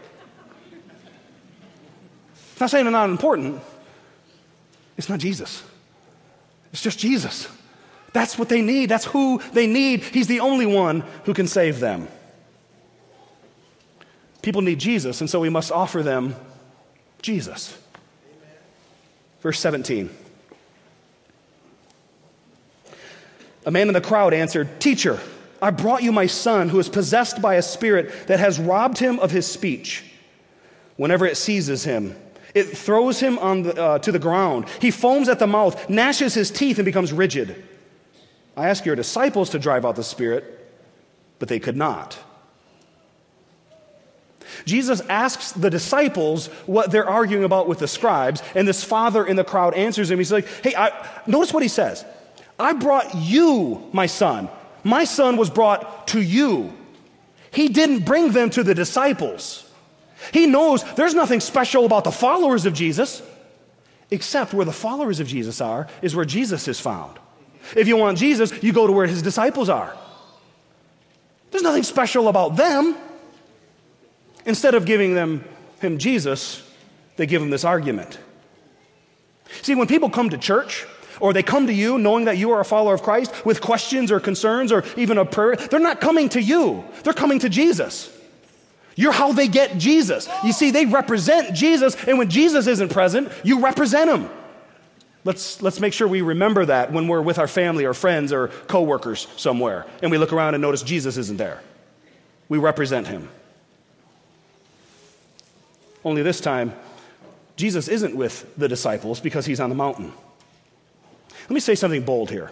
I'm 2.34 2.60
not 2.60 2.70
saying 2.72 2.86
they're 2.86 2.92
not 2.92 3.10
important. 3.10 3.62
It's 4.98 5.08
not 5.08 5.20
Jesus. 5.20 5.64
It's 6.74 6.82
just 6.82 7.00
Jesus. 7.00 7.48
That's 8.18 8.40
what 8.40 8.50
they 8.50 8.64
need. 8.64 8.90
That's 8.90 9.06
who 9.06 9.40
they 9.54 9.68
need. 9.68 10.02
He's 10.02 10.26
the 10.26 10.40
only 10.40 10.66
one 10.66 11.04
who 11.26 11.36
can 11.36 11.46
save 11.46 11.80
them. 11.80 12.08
People 14.42 14.64
need 14.64 14.80
Jesus, 14.80 15.22
and 15.22 15.30
so 15.30 15.40
we 15.40 15.50
must 15.50 15.72
offer 15.72 16.02
them 16.02 16.36
Jesus. 17.22 17.78
Verse 19.42 19.60
17. 19.60 20.10
A 23.68 23.70
man 23.70 23.88
in 23.88 23.94
the 23.94 24.02
crowd 24.02 24.34
answered, 24.34 24.82
Teacher, 24.82 25.20
I 25.62 25.70
brought 25.70 26.02
you 26.02 26.12
my 26.12 26.26
son 26.26 26.70
who 26.70 26.80
is 26.80 26.90
possessed 26.90 27.40
by 27.40 27.54
a 27.54 27.62
spirit 27.62 28.26
that 28.26 28.40
has 28.40 28.60
robbed 28.60 28.98
him 28.98 29.20
of 29.20 29.30
his 29.30 29.46
speech. 29.46 30.04
Whenever 30.96 31.28
it 31.28 31.38
seizes 31.38 31.84
him, 31.84 32.16
it 32.56 32.76
throws 32.76 33.20
him 33.20 33.38
on 33.38 33.62
the, 33.62 33.80
uh, 33.80 34.00
to 34.00 34.12
the 34.12 34.18
ground. 34.18 34.66
He 34.82 34.90
foams 34.90 35.30
at 35.30 35.38
the 35.38 35.46
mouth, 35.46 35.88
gnashes 35.88 36.34
his 36.34 36.50
teeth, 36.50 36.80
and 36.80 36.86
becomes 36.86 37.14
rigid. 37.14 37.64
I 38.58 38.70
asked 38.70 38.88
your 38.88 38.96
disciples 38.96 39.52
to 39.52 39.60
drive 39.60 39.86
out 39.86 39.96
the 39.96 40.04
spirit, 40.04 40.44
but 41.38 41.48
they 41.48 41.60
could 41.60 41.78
not. 41.78 42.18
Jesus 44.66 45.00
asks 45.02 45.52
the 45.52 45.70
disciples 45.70 46.48
what 46.66 46.90
they're 46.90 47.08
arguing 47.08 47.44
about 47.44 47.68
with 47.68 47.78
the 47.78 47.88
scribes, 47.88 48.42
and 48.56 48.68
this 48.68 48.84
father 48.84 49.24
in 49.26 49.36
the 49.36 49.44
crowd 49.44 49.76
answers 49.76 50.10
him. 50.10 50.18
He's 50.18 50.32
like, 50.32 50.48
Hey, 50.64 50.74
I, 50.76 50.92
notice 51.28 51.54
what 51.54 51.62
he 51.62 51.70
says 51.70 52.04
I 52.58 52.74
brought 52.74 53.14
you 53.14 53.88
my 53.94 54.08
son. 54.08 54.50
My 54.84 55.04
son 55.04 55.38
was 55.38 55.50
brought 55.52 56.08
to 56.10 56.22
you. 56.22 56.74
He 57.52 57.68
didn't 57.70 58.06
bring 58.06 58.32
them 58.32 58.50
to 58.52 58.64
the 58.64 58.74
disciples, 58.74 59.70
He 60.34 60.48
knows 60.48 60.84
there's 60.96 61.14
nothing 61.14 61.42
special 61.42 61.86
about 61.86 62.06
the 62.06 62.12
followers 62.12 62.66
of 62.66 62.74
Jesus, 62.74 63.22
except 64.10 64.52
where 64.52 64.66
the 64.66 64.72
followers 64.72 65.20
of 65.20 65.28
Jesus 65.28 65.62
are, 65.62 65.88
is 66.02 66.16
where 66.16 66.26
Jesus 66.26 66.68
is 66.68 66.80
found. 66.80 67.20
If 67.76 67.88
you 67.88 67.98
want 67.98 68.18
Jesus, 68.18 68.52
you 68.64 68.74
go 68.74 68.88
to 68.88 68.94
where 68.94 69.08
his 69.08 69.22
disciples 69.22 69.70
are. 69.70 69.96
There's 71.52 71.64
nothing 71.64 71.84
special 71.84 72.28
about 72.28 72.56
them. 72.56 72.96
Instead 74.46 74.76
of 74.76 74.86
giving 74.86 75.14
them 75.14 75.44
him 75.80 75.98
Jesus, 75.98 76.64
they 77.18 77.26
give 77.26 77.42
him 77.42 77.50
this 77.50 77.64
argument. 77.64 78.20
See, 79.62 79.76
when 79.76 79.88
people 79.88 80.10
come 80.10 80.30
to 80.30 80.38
church, 80.38 80.86
or 81.20 81.34
they 81.34 81.44
come 81.44 81.68
to 81.68 81.74
you 81.74 81.98
knowing 81.98 82.26
that 82.26 82.38
you 82.38 82.52
are 82.52 82.60
a 82.60 82.66
follower 82.66 82.94
of 82.94 83.02
Christ 83.02 83.46
with 83.46 83.60
questions 83.62 84.12
or 84.12 84.20
concerns 84.20 84.72
or 84.72 84.84
even 84.96 85.18
a 85.18 85.26
prayer, 85.26 85.56
they're 85.56 85.80
not 85.80 86.00
coming 86.00 86.30
to 86.30 86.42
you. 86.42 86.84
They're 87.04 87.14
coming 87.14 87.40
to 87.40 87.50
Jesus. 87.50 88.14
You're 88.96 89.12
how 89.12 89.32
they 89.32 89.48
get 89.48 89.78
Jesus. 89.78 90.28
You 90.44 90.54
see, 90.54 90.72
they 90.72 90.86
represent 90.86 91.56
Jesus, 91.56 91.96
and 92.08 92.18
when 92.18 92.30
Jesus 92.30 92.68
isn't 92.68 92.92
present, 92.92 93.32
you 93.44 93.60
represent 93.60 94.10
him. 94.10 94.30
Let's, 95.28 95.62
let's 95.62 95.82
make 95.82 95.92
sure 95.92 96.08
we 96.08 96.22
remember 96.22 96.64
that 96.68 96.94
when 96.94 97.10
we're 97.10 97.22
with 97.22 97.38
our 97.38 97.50
family 97.50 97.84
or 97.84 97.94
friends 97.94 98.32
or 98.32 98.48
coworkers 98.48 99.28
somewhere, 99.36 99.86
and 100.02 100.10
we 100.10 100.18
look 100.18 100.32
around 100.32 100.54
and 100.54 100.62
notice 100.62 100.84
Jesus 100.84 101.18
isn't 101.18 101.36
there. 101.36 101.62
We 102.48 102.60
represent 102.60 103.08
him. 103.08 103.28
Only 106.06 106.24
this 106.24 106.40
time, 106.40 106.74
Jesus 107.58 107.90
isn't 107.90 108.16
with 108.16 108.56
the 108.56 108.70
disciples 108.70 109.20
because 109.20 109.46
he's 109.46 109.60
on 109.60 109.68
the 109.68 109.76
mountain. 109.76 110.14
Let 111.42 111.52
me 111.52 111.60
say 111.60 111.76
something 111.76 112.04
bold 112.04 112.32
here. 112.32 112.50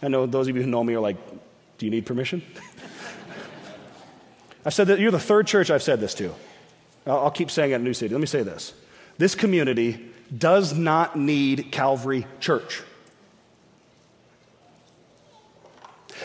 I 0.00 0.08
know 0.08 0.24
those 0.24 0.48
of 0.48 0.56
you 0.56 0.62
who 0.62 0.70
know 0.70 0.82
me 0.82 0.94
are 0.94 1.00
like, 1.00 1.18
do 1.76 1.84
you 1.84 1.90
need 1.90 2.06
permission? 2.06 2.40
I've 4.64 4.72
said 4.72 4.86
that 4.86 4.98
you're 4.98 5.10
the 5.10 5.18
third 5.18 5.46
church 5.46 5.70
I've 5.70 5.82
said 5.82 6.00
this 6.00 6.14
to. 6.14 6.34
I'll, 7.06 7.24
I'll 7.24 7.30
keep 7.30 7.50
saying 7.50 7.72
it 7.72 7.74
in 7.74 7.84
New 7.84 7.92
City. 7.92 8.14
Let 8.14 8.20
me 8.22 8.26
say 8.26 8.42
this. 8.42 8.72
This 9.18 9.34
community 9.34 10.14
does 10.36 10.74
not 10.74 11.16
need 11.16 11.70
Calvary 11.70 12.26
Church. 12.40 12.82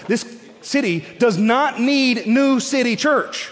This 0.08 0.26
city 0.62 1.06
does 1.20 1.38
not 1.38 1.80
need 1.80 2.28
New 2.28 2.60
City 2.60 2.96
Church. 2.96 3.52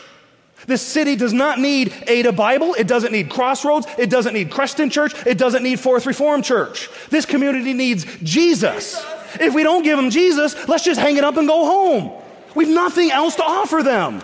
This 0.68 0.82
city 0.82 1.16
does 1.16 1.34
not 1.34 1.60
need 1.60 1.94
Ada 2.08 2.32
Bible. 2.32 2.76
It 2.76 2.88
doesn't 2.88 3.12
need 3.12 3.30
Crossroads. 3.30 3.88
It 3.98 4.10
doesn't 4.10 4.34
need 4.34 4.52
Creston 4.52 4.90
Church. 4.90 5.14
It 5.26 5.38
doesn't 5.38 5.64
need 5.64 5.80
Fourth 5.80 6.06
Reformed 6.06 6.46
Church. 6.46 6.90
This 7.10 7.26
community 7.26 7.74
needs 7.74 8.06
Jesus. 8.22 9.04
If 9.40 9.54
we 9.54 9.64
don't 9.64 9.84
give 9.84 9.98
them 9.98 10.10
Jesus, 10.10 10.68
let's 10.68 10.84
just 10.84 11.00
hang 11.00 11.18
it 11.18 11.24
up 11.24 11.38
and 11.38 11.48
go 11.48 11.66
home. 11.66 12.12
We've 12.54 12.70
nothing 12.70 13.12
else 13.12 13.36
to 13.38 13.44
offer 13.44 13.82
them. 13.82 14.22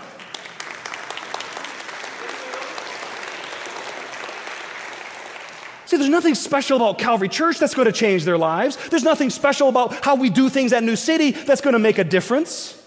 See, 5.88 5.96
there's 5.96 6.10
nothing 6.10 6.34
special 6.34 6.76
about 6.76 6.98
Calvary 6.98 7.30
Church 7.30 7.58
that's 7.58 7.74
going 7.74 7.86
to 7.86 7.92
change 7.92 8.24
their 8.24 8.36
lives. 8.36 8.76
There's 8.90 9.04
nothing 9.04 9.30
special 9.30 9.70
about 9.70 10.04
how 10.04 10.16
we 10.16 10.28
do 10.28 10.50
things 10.50 10.74
at 10.74 10.84
New 10.84 10.96
City 10.96 11.30
that's 11.30 11.62
going 11.62 11.72
to 11.72 11.78
make 11.78 11.96
a 11.96 12.04
difference. 12.04 12.78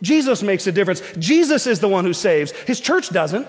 Jesus 0.00 0.42
makes 0.42 0.66
a 0.66 0.72
difference. 0.72 1.02
Jesus 1.18 1.66
is 1.66 1.80
the 1.80 1.88
one 1.88 2.06
who 2.06 2.14
saves, 2.14 2.52
his 2.52 2.80
church 2.80 3.10
doesn't. 3.10 3.46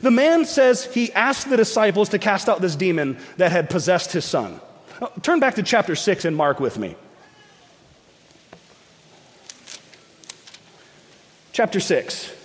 The 0.00 0.10
man 0.10 0.46
says 0.46 0.86
he 0.86 1.12
asked 1.12 1.50
the 1.50 1.58
disciples 1.58 2.08
to 2.08 2.18
cast 2.18 2.48
out 2.48 2.62
this 2.62 2.74
demon 2.74 3.18
that 3.36 3.52
had 3.52 3.68
possessed 3.68 4.10
his 4.10 4.24
son. 4.24 4.58
Uh, 5.02 5.08
turn 5.20 5.38
back 5.38 5.56
to 5.56 5.62
chapter 5.62 5.94
6 5.94 6.24
and 6.24 6.34
Mark 6.34 6.60
with 6.60 6.78
me. 6.78 6.96
Chapter 11.52 11.78
6. 11.78 12.41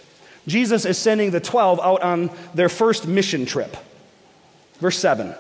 Jesus 0.48 0.86
is 0.86 0.98
sending 0.98 1.32
the 1.32 1.42
12 1.42 1.80
out 1.82 2.02
on 2.02 2.32
their 2.56 2.70
first 2.70 3.06
mission 3.06 3.46
trip. 3.46 3.76
Verse 4.80 4.98
7. 4.98 5.36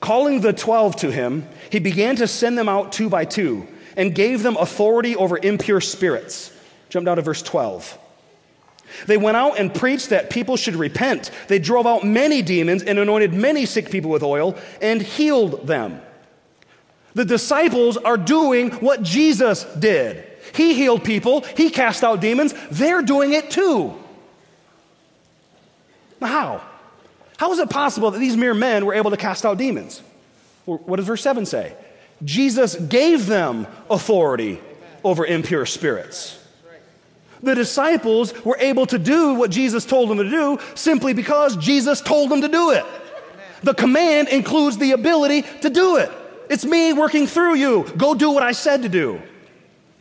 Calling 0.00 0.40
the 0.40 0.52
12 0.52 0.96
to 0.96 1.10
him, 1.10 1.48
he 1.70 1.78
began 1.78 2.16
to 2.16 2.28
send 2.28 2.56
them 2.56 2.68
out 2.68 2.92
two 2.92 3.08
by 3.08 3.24
two 3.24 3.66
and 3.96 4.14
gave 4.14 4.42
them 4.42 4.56
authority 4.56 5.16
over 5.16 5.38
impure 5.38 5.80
spirits. 5.80 6.52
Jump 6.88 7.06
down 7.06 7.16
to 7.16 7.22
verse 7.22 7.42
12. 7.42 7.98
They 9.06 9.16
went 9.16 9.36
out 9.36 9.58
and 9.58 9.74
preached 9.74 10.10
that 10.10 10.30
people 10.30 10.56
should 10.56 10.76
repent. 10.76 11.30
They 11.48 11.58
drove 11.58 11.86
out 11.86 12.04
many 12.04 12.42
demons 12.42 12.82
and 12.82 12.98
anointed 12.98 13.34
many 13.34 13.66
sick 13.66 13.90
people 13.90 14.10
with 14.10 14.22
oil 14.22 14.56
and 14.80 15.02
healed 15.02 15.66
them. 15.66 16.00
The 17.14 17.24
disciples 17.24 17.96
are 17.96 18.16
doing 18.16 18.70
what 18.76 19.02
Jesus 19.02 19.64
did. 19.64 20.27
He 20.54 20.74
healed 20.74 21.04
people, 21.04 21.42
he 21.56 21.70
cast 21.70 22.04
out 22.04 22.20
demons. 22.20 22.54
They're 22.70 23.02
doing 23.02 23.32
it 23.32 23.50
too. 23.50 23.94
Now, 26.20 26.26
how? 26.26 26.62
How 27.36 27.52
is 27.52 27.58
it 27.58 27.70
possible 27.70 28.10
that 28.10 28.18
these 28.18 28.36
mere 28.36 28.54
men 28.54 28.84
were 28.84 28.94
able 28.94 29.10
to 29.10 29.16
cast 29.16 29.46
out 29.46 29.58
demons? 29.58 30.02
What 30.64 30.96
does 30.96 31.06
verse 31.06 31.22
7 31.22 31.46
say? 31.46 31.74
Jesus 32.24 32.74
gave 32.74 33.26
them 33.26 33.66
authority 33.88 34.60
over 35.04 35.24
impure 35.24 35.64
spirits. 35.64 36.38
The 37.42 37.54
disciples 37.54 38.34
were 38.44 38.56
able 38.58 38.86
to 38.86 38.98
do 38.98 39.34
what 39.34 39.50
Jesus 39.50 39.84
told 39.84 40.10
them 40.10 40.18
to 40.18 40.28
do 40.28 40.58
simply 40.74 41.12
because 41.12 41.56
Jesus 41.56 42.00
told 42.00 42.30
them 42.30 42.40
to 42.40 42.48
do 42.48 42.72
it. 42.72 42.84
The 43.62 43.74
command 43.74 44.28
includes 44.28 44.78
the 44.78 44.92
ability 44.92 45.42
to 45.60 45.70
do 45.70 45.96
it. 45.96 46.10
It's 46.50 46.64
me 46.64 46.92
working 46.92 47.26
through 47.26 47.54
you. 47.54 47.86
Go 47.96 48.14
do 48.14 48.30
what 48.30 48.42
I 48.42 48.52
said 48.52 48.82
to 48.82 48.88
do. 48.88 49.22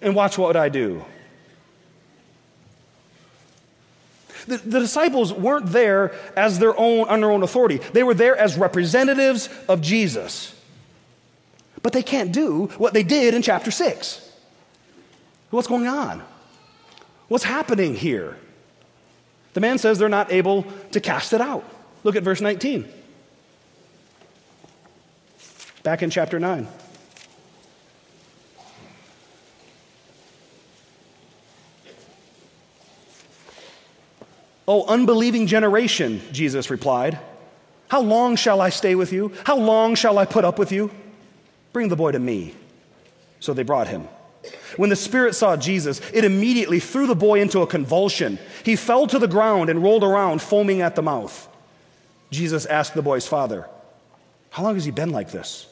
And 0.01 0.15
watch 0.15 0.37
what 0.37 0.55
I 0.55 0.69
do. 0.69 1.03
The, 4.47 4.57
the, 4.57 4.79
disciples 4.79 5.33
weren't 5.33 5.67
there 5.67 6.15
as 6.37 6.57
their 6.59 6.77
own, 6.79 7.09
on 7.09 7.19
their 7.19 7.31
own 7.31 7.43
authority. 7.43 7.77
They 7.77 8.03
were 8.03 8.13
there 8.13 8.37
as 8.37 8.57
representatives 8.57 9.49
of 9.67 9.81
Jesus. 9.81 10.55
But 11.83 11.91
they 11.91 12.03
can't 12.03 12.31
do 12.31 12.67
what 12.77 12.93
they 12.93 13.03
did 13.03 13.33
in 13.33 13.41
chapter 13.41 13.71
6. 13.71 14.31
What's 15.49 15.67
going 15.67 15.87
on? 15.87 16.23
What's 17.27 17.43
happening 17.43 17.95
here? 17.95 18.37
The 19.53 19.59
man 19.59 19.79
says 19.79 19.99
they're 19.99 20.07
not 20.07 20.31
able 20.31 20.63
to 20.91 21.01
cast 21.01 21.33
it 21.33 21.41
out. 21.41 21.65
Look 22.03 22.15
at 22.15 22.23
verse 22.23 22.41
19. 22.41 22.87
Back 25.83 26.03
in 26.03 26.09
chapter 26.09 26.39
9. 26.39 26.67
Oh, 34.67 34.85
unbelieving 34.85 35.47
generation, 35.47 36.21
Jesus 36.31 36.69
replied. 36.69 37.19
How 37.87 38.01
long 38.01 38.35
shall 38.35 38.59
I 38.59 38.69
stay 38.69 38.95
with 38.95 39.13
you? 39.13 39.31
How 39.45 39.57
long 39.57 39.95
shall 39.95 40.17
I 40.17 40.25
put 40.25 40.43
up 40.43 40.59
with 40.59 40.71
you? 40.71 40.91
Bring 41.71 41.87
the 41.87 41.95
boy 41.95 42.11
to 42.11 42.19
me. 42.19 42.53
So 43.39 43.53
they 43.53 43.63
brought 43.63 43.87
him. 43.87 44.07
When 44.75 44.89
the 44.89 44.95
spirit 44.95 45.35
saw 45.35 45.55
Jesus, 45.55 46.01
it 46.13 46.25
immediately 46.25 46.79
threw 46.79 47.07
the 47.07 47.15
boy 47.15 47.41
into 47.41 47.61
a 47.61 47.67
convulsion. 47.67 48.39
He 48.63 48.75
fell 48.75 49.07
to 49.07 49.19
the 49.19 49.27
ground 49.27 49.69
and 49.69 49.81
rolled 49.81 50.03
around, 50.03 50.41
foaming 50.41 50.81
at 50.81 50.95
the 50.95 51.01
mouth. 51.01 51.47
Jesus 52.31 52.65
asked 52.65 52.93
the 52.93 53.01
boy's 53.01 53.27
father, 53.27 53.67
How 54.49 54.63
long 54.63 54.75
has 54.75 54.85
he 54.85 54.91
been 54.91 55.11
like 55.11 55.31
this? 55.31 55.67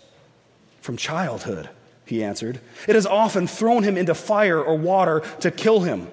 From 0.82 0.98
childhood, 0.98 1.70
he 2.06 2.24
answered. 2.24 2.60
It 2.88 2.96
has 2.96 3.06
often 3.06 3.48
thrown 3.48 3.84
him 3.84 3.98
into 3.98 4.16
fire 4.16 4.62
or 4.62 4.78
water 4.78 5.22
to 5.42 5.52
kill 5.52 5.82
him. 5.82 6.08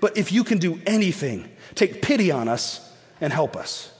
But 0.00 0.16
if 0.16 0.32
you 0.32 0.44
can 0.44 0.58
do 0.58 0.80
anything, 0.86 1.48
take 1.76 2.02
pity 2.02 2.30
on 2.30 2.48
us 2.48 2.80
and 3.20 3.32
help 3.32 3.56
us. 3.56 3.92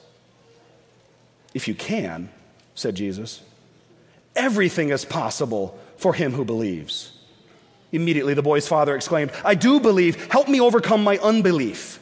If 1.54 1.68
you 1.68 1.74
can, 1.74 2.30
said 2.74 2.94
Jesus, 2.94 3.42
everything 4.34 4.90
is 4.90 5.04
possible 5.04 5.78
for 5.96 6.12
him 6.12 6.32
who 6.32 6.44
believes. 6.44 7.12
Immediately, 7.92 8.34
the 8.34 8.42
boy's 8.42 8.68
father 8.68 8.94
exclaimed, 8.94 9.30
I 9.44 9.54
do 9.54 9.80
believe. 9.80 10.30
Help 10.30 10.48
me 10.48 10.60
overcome 10.60 11.04
my 11.04 11.18
unbelief. 11.18 12.00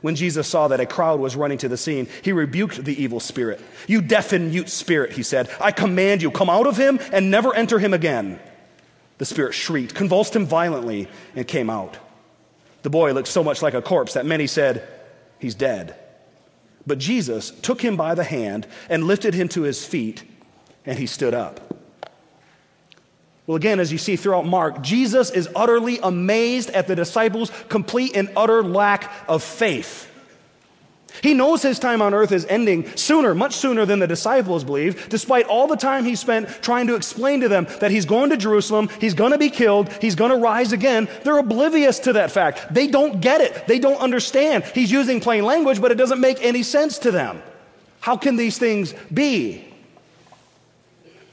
When 0.00 0.14
Jesus 0.14 0.48
saw 0.48 0.68
that 0.68 0.80
a 0.80 0.86
crowd 0.86 1.20
was 1.20 1.36
running 1.36 1.58
to 1.58 1.68
the 1.68 1.76
scene, 1.76 2.08
he 2.22 2.32
rebuked 2.32 2.82
the 2.82 3.02
evil 3.02 3.20
spirit. 3.20 3.60
You 3.86 4.00
deaf 4.00 4.32
and 4.32 4.48
mute 4.48 4.70
spirit, 4.70 5.12
he 5.12 5.22
said, 5.22 5.50
I 5.60 5.72
command 5.72 6.22
you, 6.22 6.30
come 6.30 6.48
out 6.48 6.66
of 6.66 6.78
him 6.78 7.00
and 7.12 7.30
never 7.30 7.54
enter 7.54 7.78
him 7.78 7.92
again. 7.92 8.40
The 9.18 9.26
spirit 9.26 9.52
shrieked, 9.52 9.94
convulsed 9.94 10.34
him 10.34 10.46
violently, 10.46 11.08
and 11.36 11.46
came 11.46 11.68
out. 11.68 11.98
The 12.82 12.90
boy 12.90 13.12
looked 13.12 13.28
so 13.28 13.44
much 13.44 13.62
like 13.62 13.74
a 13.74 13.82
corpse 13.82 14.14
that 14.14 14.26
many 14.26 14.46
said, 14.46 14.86
He's 15.38 15.54
dead. 15.54 15.96
But 16.86 16.98
Jesus 16.98 17.50
took 17.50 17.80
him 17.80 17.96
by 17.96 18.14
the 18.14 18.24
hand 18.24 18.66
and 18.88 19.04
lifted 19.04 19.34
him 19.34 19.48
to 19.50 19.62
his 19.62 19.84
feet, 19.84 20.24
and 20.84 20.98
he 20.98 21.06
stood 21.06 21.34
up. 21.34 21.78
Well, 23.46 23.56
again, 23.56 23.80
as 23.80 23.90
you 23.90 23.98
see 23.98 24.16
throughout 24.16 24.46
Mark, 24.46 24.82
Jesus 24.82 25.30
is 25.30 25.48
utterly 25.56 25.98
amazed 26.02 26.70
at 26.70 26.86
the 26.86 26.96
disciples' 26.96 27.50
complete 27.68 28.16
and 28.16 28.30
utter 28.36 28.62
lack 28.62 29.10
of 29.28 29.42
faith. 29.42 30.09
He 31.22 31.34
knows 31.34 31.62
his 31.62 31.78
time 31.78 32.00
on 32.02 32.14
earth 32.14 32.32
is 32.32 32.46
ending 32.46 32.86
sooner, 32.96 33.34
much 33.34 33.54
sooner 33.54 33.84
than 33.84 33.98
the 33.98 34.06
disciples 34.06 34.64
believe, 34.64 35.08
despite 35.08 35.46
all 35.46 35.66
the 35.66 35.76
time 35.76 36.04
he 36.04 36.16
spent 36.16 36.48
trying 36.62 36.86
to 36.86 36.94
explain 36.94 37.40
to 37.40 37.48
them 37.48 37.66
that 37.80 37.90
he's 37.90 38.06
going 38.06 38.30
to 38.30 38.36
Jerusalem, 38.36 38.88
he's 39.00 39.14
going 39.14 39.32
to 39.32 39.38
be 39.38 39.50
killed, 39.50 39.92
he's 40.00 40.14
going 40.14 40.30
to 40.30 40.36
rise 40.36 40.72
again. 40.72 41.08
They're 41.24 41.38
oblivious 41.38 41.98
to 42.00 42.14
that 42.14 42.30
fact. 42.30 42.72
They 42.72 42.86
don't 42.86 43.20
get 43.20 43.40
it, 43.40 43.66
they 43.66 43.78
don't 43.78 44.00
understand. 44.00 44.64
He's 44.64 44.90
using 44.90 45.20
plain 45.20 45.44
language, 45.44 45.80
but 45.80 45.90
it 45.92 45.96
doesn't 45.96 46.20
make 46.20 46.42
any 46.42 46.62
sense 46.62 46.98
to 47.00 47.10
them. 47.10 47.42
How 48.00 48.16
can 48.16 48.36
these 48.36 48.56
things 48.58 48.94
be? 49.12 49.66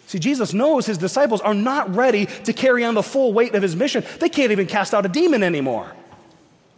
See, 0.07 0.19
Jesus 0.19 0.53
knows 0.53 0.85
his 0.85 0.97
disciples 0.97 1.41
are 1.41 1.53
not 1.53 1.93
ready 1.93 2.25
to 2.25 2.53
carry 2.53 2.83
on 2.85 2.93
the 2.93 3.03
full 3.03 3.33
weight 3.33 3.55
of 3.55 3.61
his 3.61 3.75
mission. 3.75 4.05
They 4.19 4.29
can't 4.29 4.51
even 4.53 4.65
cast 4.65 4.93
out 4.93 5.05
a 5.05 5.09
demon 5.09 5.43
anymore, 5.43 5.91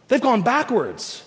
they've 0.07 0.21
gone 0.21 0.41
backwards. 0.41 1.23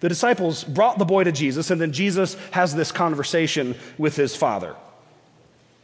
The 0.00 0.08
disciples 0.08 0.62
brought 0.64 0.98
the 0.98 1.04
boy 1.04 1.24
to 1.24 1.32
Jesus, 1.32 1.70
and 1.70 1.80
then 1.80 1.92
Jesus 1.92 2.34
has 2.52 2.74
this 2.74 2.92
conversation 2.92 3.74
with 3.96 4.14
his 4.14 4.36
father. 4.36 4.76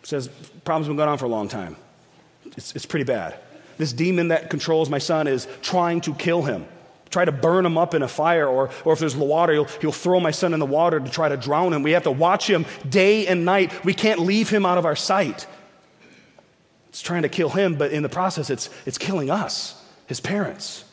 Says, 0.04 0.28
Problem's 0.64 0.88
been 0.88 0.96
going 0.96 1.08
on 1.08 1.18
for 1.18 1.24
a 1.24 1.28
long 1.28 1.48
time. 1.48 1.76
It's, 2.56 2.76
it's 2.76 2.86
pretty 2.86 3.04
bad. 3.04 3.36
This 3.76 3.92
demon 3.92 4.28
that 4.28 4.50
controls 4.50 4.88
my 4.88 4.98
son 4.98 5.26
is 5.26 5.48
trying 5.62 6.00
to 6.02 6.14
kill 6.14 6.42
him, 6.42 6.66
try 7.10 7.24
to 7.24 7.32
burn 7.32 7.66
him 7.66 7.76
up 7.76 7.94
in 7.94 8.02
a 8.02 8.08
fire, 8.08 8.46
or, 8.46 8.70
or 8.84 8.92
if 8.92 9.00
there's 9.00 9.16
water, 9.16 9.52
he'll, 9.52 9.64
he'll 9.64 9.92
throw 9.92 10.20
my 10.20 10.30
son 10.30 10.54
in 10.54 10.60
the 10.60 10.66
water 10.66 11.00
to 11.00 11.10
try 11.10 11.28
to 11.28 11.36
drown 11.36 11.72
him. 11.72 11.82
We 11.82 11.92
have 11.92 12.04
to 12.04 12.12
watch 12.12 12.48
him 12.48 12.66
day 12.88 13.26
and 13.26 13.44
night. 13.44 13.84
We 13.84 13.94
can't 13.94 14.20
leave 14.20 14.48
him 14.48 14.64
out 14.64 14.78
of 14.78 14.86
our 14.86 14.96
sight. 14.96 15.46
It's 16.90 17.02
trying 17.02 17.22
to 17.22 17.28
kill 17.28 17.48
him, 17.48 17.74
but 17.74 17.90
in 17.90 18.04
the 18.04 18.08
process, 18.08 18.50
it's, 18.50 18.70
it's 18.86 18.98
killing 18.98 19.28
us, 19.28 19.82
his 20.06 20.20
parents. 20.20 20.83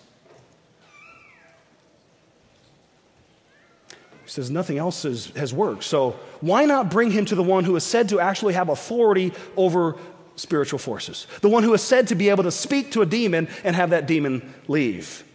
Says 4.31 4.49
nothing 4.49 4.77
else 4.77 5.03
is, 5.03 5.27
has 5.31 5.53
worked. 5.53 5.83
So 5.83 6.11
why 6.39 6.63
not 6.63 6.89
bring 6.89 7.11
him 7.11 7.25
to 7.25 7.35
the 7.35 7.43
one 7.43 7.65
who 7.65 7.75
is 7.75 7.83
said 7.83 8.07
to 8.09 8.21
actually 8.21 8.53
have 8.53 8.69
authority 8.69 9.33
over 9.57 9.97
spiritual 10.37 10.79
forces? 10.79 11.27
The 11.41 11.49
one 11.49 11.63
who 11.63 11.73
is 11.73 11.81
said 11.81 12.07
to 12.07 12.15
be 12.15 12.29
able 12.29 12.43
to 12.43 12.51
speak 12.51 12.93
to 12.93 13.01
a 13.01 13.05
demon 13.05 13.49
and 13.65 13.75
have 13.75 13.89
that 13.89 14.07
demon 14.07 14.53
leave. 14.69 15.25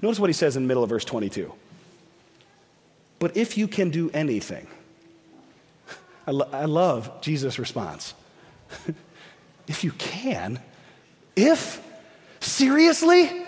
Notice 0.00 0.18
what 0.18 0.28
he 0.28 0.34
says 0.34 0.56
in 0.56 0.64
the 0.64 0.66
middle 0.66 0.82
of 0.82 0.90
verse 0.90 1.04
22. 1.04 1.52
But 3.20 3.36
if 3.36 3.56
you 3.56 3.68
can 3.68 3.90
do 3.90 4.10
anything, 4.10 4.66
I, 6.26 6.32
lo- 6.32 6.48
I 6.50 6.64
love 6.64 7.20
Jesus' 7.20 7.56
response. 7.56 8.14
if 9.68 9.84
you 9.84 9.92
can, 9.92 10.58
if, 11.36 11.80
seriously? 12.40 13.41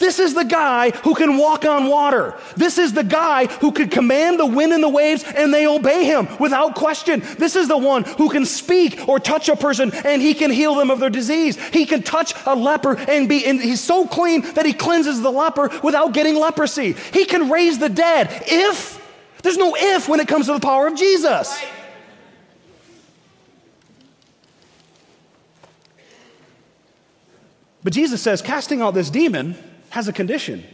This 0.00 0.18
is 0.18 0.32
the 0.32 0.44
guy 0.44 0.90
who 0.90 1.14
can 1.14 1.36
walk 1.36 1.66
on 1.66 1.86
water. 1.86 2.34
This 2.56 2.78
is 2.78 2.94
the 2.94 3.04
guy 3.04 3.46
who 3.46 3.70
can 3.70 3.90
command 3.90 4.40
the 4.40 4.46
wind 4.46 4.72
and 4.72 4.82
the 4.82 4.88
waves 4.88 5.22
and 5.22 5.52
they 5.52 5.66
obey 5.66 6.04
him 6.04 6.26
without 6.38 6.74
question. 6.74 7.20
This 7.38 7.54
is 7.54 7.68
the 7.68 7.76
one 7.76 8.04
who 8.04 8.30
can 8.30 8.46
speak 8.46 9.06
or 9.06 9.20
touch 9.20 9.50
a 9.50 9.56
person 9.56 9.92
and 10.04 10.22
he 10.22 10.32
can 10.32 10.50
heal 10.50 10.74
them 10.74 10.90
of 10.90 11.00
their 11.00 11.10
disease. 11.10 11.62
He 11.68 11.84
can 11.84 12.02
touch 12.02 12.32
a 12.46 12.56
leper 12.56 12.96
and 12.96 13.28
be, 13.28 13.44
and 13.44 13.60
he's 13.60 13.82
so 13.82 14.06
clean 14.06 14.40
that 14.54 14.64
he 14.64 14.72
cleanses 14.72 15.20
the 15.20 15.30
leper 15.30 15.70
without 15.82 16.14
getting 16.14 16.34
leprosy. 16.34 16.94
He 17.12 17.26
can 17.26 17.50
raise 17.50 17.78
the 17.78 17.90
dead 17.90 18.42
if, 18.46 18.98
there's 19.42 19.58
no 19.58 19.76
if 19.78 20.08
when 20.08 20.18
it 20.18 20.28
comes 20.28 20.46
to 20.46 20.54
the 20.54 20.60
power 20.60 20.86
of 20.86 20.96
Jesus. 20.96 21.62
But 27.84 27.92
Jesus 27.92 28.22
says, 28.22 28.40
casting 28.40 28.80
out 28.80 28.94
this 28.94 29.10
demon 29.10 29.56
has 29.90 30.08
a 30.08 30.12
condition. 30.12 30.64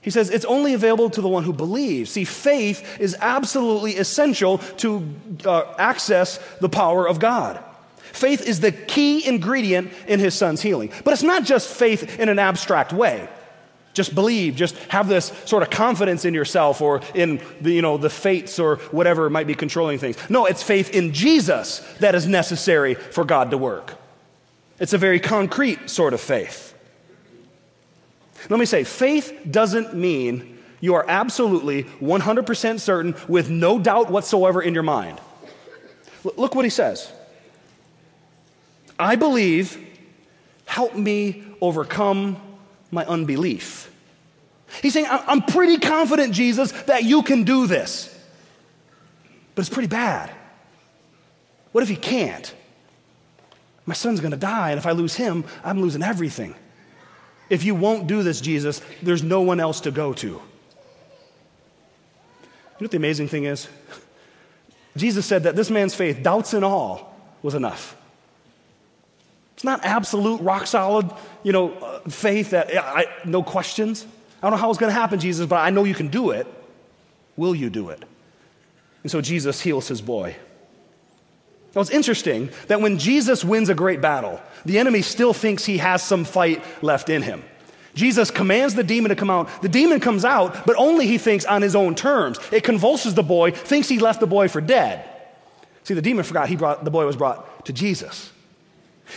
He 0.00 0.10
says 0.10 0.30
it's 0.30 0.44
only 0.44 0.74
available 0.74 1.10
to 1.10 1.20
the 1.20 1.28
one 1.28 1.44
who 1.44 1.52
believes. 1.52 2.10
See, 2.10 2.24
faith 2.24 3.00
is 3.00 3.16
absolutely 3.20 3.96
essential 3.96 4.58
to 4.78 5.08
uh, 5.44 5.74
access 5.78 6.38
the 6.60 6.68
power 6.68 7.08
of 7.08 7.20
God. 7.20 7.62
Faith 7.98 8.46
is 8.46 8.60
the 8.60 8.72
key 8.72 9.26
ingredient 9.26 9.92
in 10.06 10.20
his 10.20 10.34
son's 10.34 10.60
healing. 10.60 10.92
But 11.04 11.12
it's 11.12 11.22
not 11.22 11.44
just 11.44 11.68
faith 11.68 12.18
in 12.18 12.28
an 12.28 12.38
abstract 12.38 12.92
way. 12.92 13.28
Just 13.94 14.14
believe, 14.14 14.56
just 14.56 14.76
have 14.88 15.08
this 15.08 15.26
sort 15.44 15.62
of 15.62 15.70
confidence 15.70 16.24
in 16.24 16.34
yourself 16.34 16.80
or 16.80 17.02
in 17.14 17.40
the, 17.60 17.72
you 17.72 17.82
know, 17.82 17.98
the 17.98 18.10
fates 18.10 18.58
or 18.58 18.76
whatever 18.90 19.28
might 19.30 19.46
be 19.46 19.54
controlling 19.54 19.98
things. 19.98 20.16
No, 20.30 20.46
it's 20.46 20.62
faith 20.62 20.90
in 20.90 21.12
Jesus 21.12 21.78
that 22.00 22.14
is 22.14 22.26
necessary 22.26 22.94
for 22.94 23.24
God 23.24 23.50
to 23.50 23.58
work. 23.58 23.94
It's 24.78 24.94
a 24.94 24.98
very 24.98 25.20
concrete 25.20 25.90
sort 25.90 26.14
of 26.14 26.20
faith. 26.20 26.71
Let 28.48 28.58
me 28.58 28.66
say, 28.66 28.84
faith 28.84 29.46
doesn't 29.50 29.94
mean 29.94 30.58
you 30.80 30.94
are 30.94 31.04
absolutely 31.08 31.84
100% 31.84 32.80
certain 32.80 33.14
with 33.28 33.48
no 33.48 33.78
doubt 33.78 34.10
whatsoever 34.10 34.60
in 34.60 34.74
your 34.74 34.82
mind. 34.82 35.20
L- 36.24 36.32
look 36.36 36.54
what 36.54 36.64
he 36.64 36.70
says 36.70 37.10
I 38.98 39.16
believe, 39.16 39.78
help 40.66 40.94
me 40.94 41.44
overcome 41.60 42.40
my 42.90 43.04
unbelief. 43.04 43.90
He's 44.80 44.92
saying, 44.94 45.06
I'm 45.10 45.42
pretty 45.42 45.78
confident, 45.78 46.32
Jesus, 46.32 46.72
that 46.82 47.04
you 47.04 47.22
can 47.22 47.44
do 47.44 47.66
this. 47.66 48.08
But 49.54 49.62
it's 49.62 49.74
pretty 49.74 49.88
bad. 49.88 50.30
What 51.72 51.82
if 51.82 51.90
he 51.90 51.96
can't? 51.96 52.54
My 53.84 53.94
son's 53.94 54.20
gonna 54.20 54.36
die, 54.36 54.70
and 54.70 54.78
if 54.78 54.86
I 54.86 54.92
lose 54.92 55.14
him, 55.14 55.44
I'm 55.64 55.80
losing 55.80 56.02
everything. 56.02 56.54
If 57.52 57.64
you 57.64 57.74
won't 57.74 58.06
do 58.06 58.22
this, 58.22 58.40
Jesus, 58.40 58.80
there's 59.02 59.22
no 59.22 59.42
one 59.42 59.60
else 59.60 59.82
to 59.82 59.90
go 59.90 60.14
to. 60.14 60.26
You 60.26 60.32
know 60.32 60.40
what 62.78 62.90
the 62.90 62.96
amazing 62.96 63.28
thing 63.28 63.44
is? 63.44 63.68
Jesus 64.96 65.26
said 65.26 65.42
that 65.42 65.54
this 65.54 65.68
man's 65.68 65.94
faith, 65.94 66.22
doubts 66.22 66.54
and 66.54 66.64
all, 66.64 67.14
was 67.42 67.54
enough. 67.54 67.94
It's 69.52 69.64
not 69.64 69.84
absolute, 69.84 70.40
rock 70.40 70.66
solid, 70.66 71.10
you 71.42 71.52
know, 71.52 71.72
uh, 71.72 72.00
faith 72.08 72.52
that 72.52 72.74
I, 72.74 73.04
no 73.26 73.42
questions. 73.42 74.06
I 74.42 74.48
don't 74.48 74.52
know 74.52 74.56
how 74.56 74.70
it's 74.70 74.78
going 74.78 74.88
to 74.90 74.98
happen, 74.98 75.20
Jesus, 75.20 75.44
but 75.44 75.56
I 75.56 75.68
know 75.68 75.84
you 75.84 75.94
can 75.94 76.08
do 76.08 76.30
it. 76.30 76.46
Will 77.36 77.54
you 77.54 77.68
do 77.68 77.90
it? 77.90 78.02
And 79.02 79.12
so 79.12 79.20
Jesus 79.20 79.60
heals 79.60 79.88
his 79.88 80.00
boy. 80.00 80.36
Now, 81.74 81.80
it's 81.80 81.90
interesting 81.90 82.50
that 82.68 82.80
when 82.80 82.98
Jesus 82.98 83.44
wins 83.44 83.68
a 83.68 83.74
great 83.74 84.00
battle, 84.00 84.40
the 84.64 84.78
enemy 84.78 85.02
still 85.02 85.32
thinks 85.32 85.64
he 85.64 85.78
has 85.78 86.02
some 86.02 86.24
fight 86.24 86.62
left 86.82 87.08
in 87.08 87.22
him. 87.22 87.42
Jesus 87.94 88.30
commands 88.30 88.74
the 88.74 88.84
demon 88.84 89.10
to 89.10 89.16
come 89.16 89.30
out. 89.30 89.62
The 89.62 89.68
demon 89.68 90.00
comes 90.00 90.24
out, 90.24 90.66
but 90.66 90.76
only 90.76 91.06
he 91.06 91.18
thinks 91.18 91.44
on 91.44 91.62
his 91.62 91.76
own 91.76 91.94
terms. 91.94 92.38
It 92.50 92.64
convulses 92.64 93.14
the 93.14 93.22
boy, 93.22 93.50
thinks 93.52 93.88
he 93.88 93.98
left 93.98 94.20
the 94.20 94.26
boy 94.26 94.48
for 94.48 94.60
dead. 94.60 95.08
See, 95.84 95.94
the 95.94 96.02
demon 96.02 96.24
forgot 96.24 96.48
he 96.48 96.56
brought, 96.56 96.84
the 96.84 96.90
boy 96.90 97.06
was 97.06 97.16
brought 97.16 97.66
to 97.66 97.72
Jesus. 97.72 98.30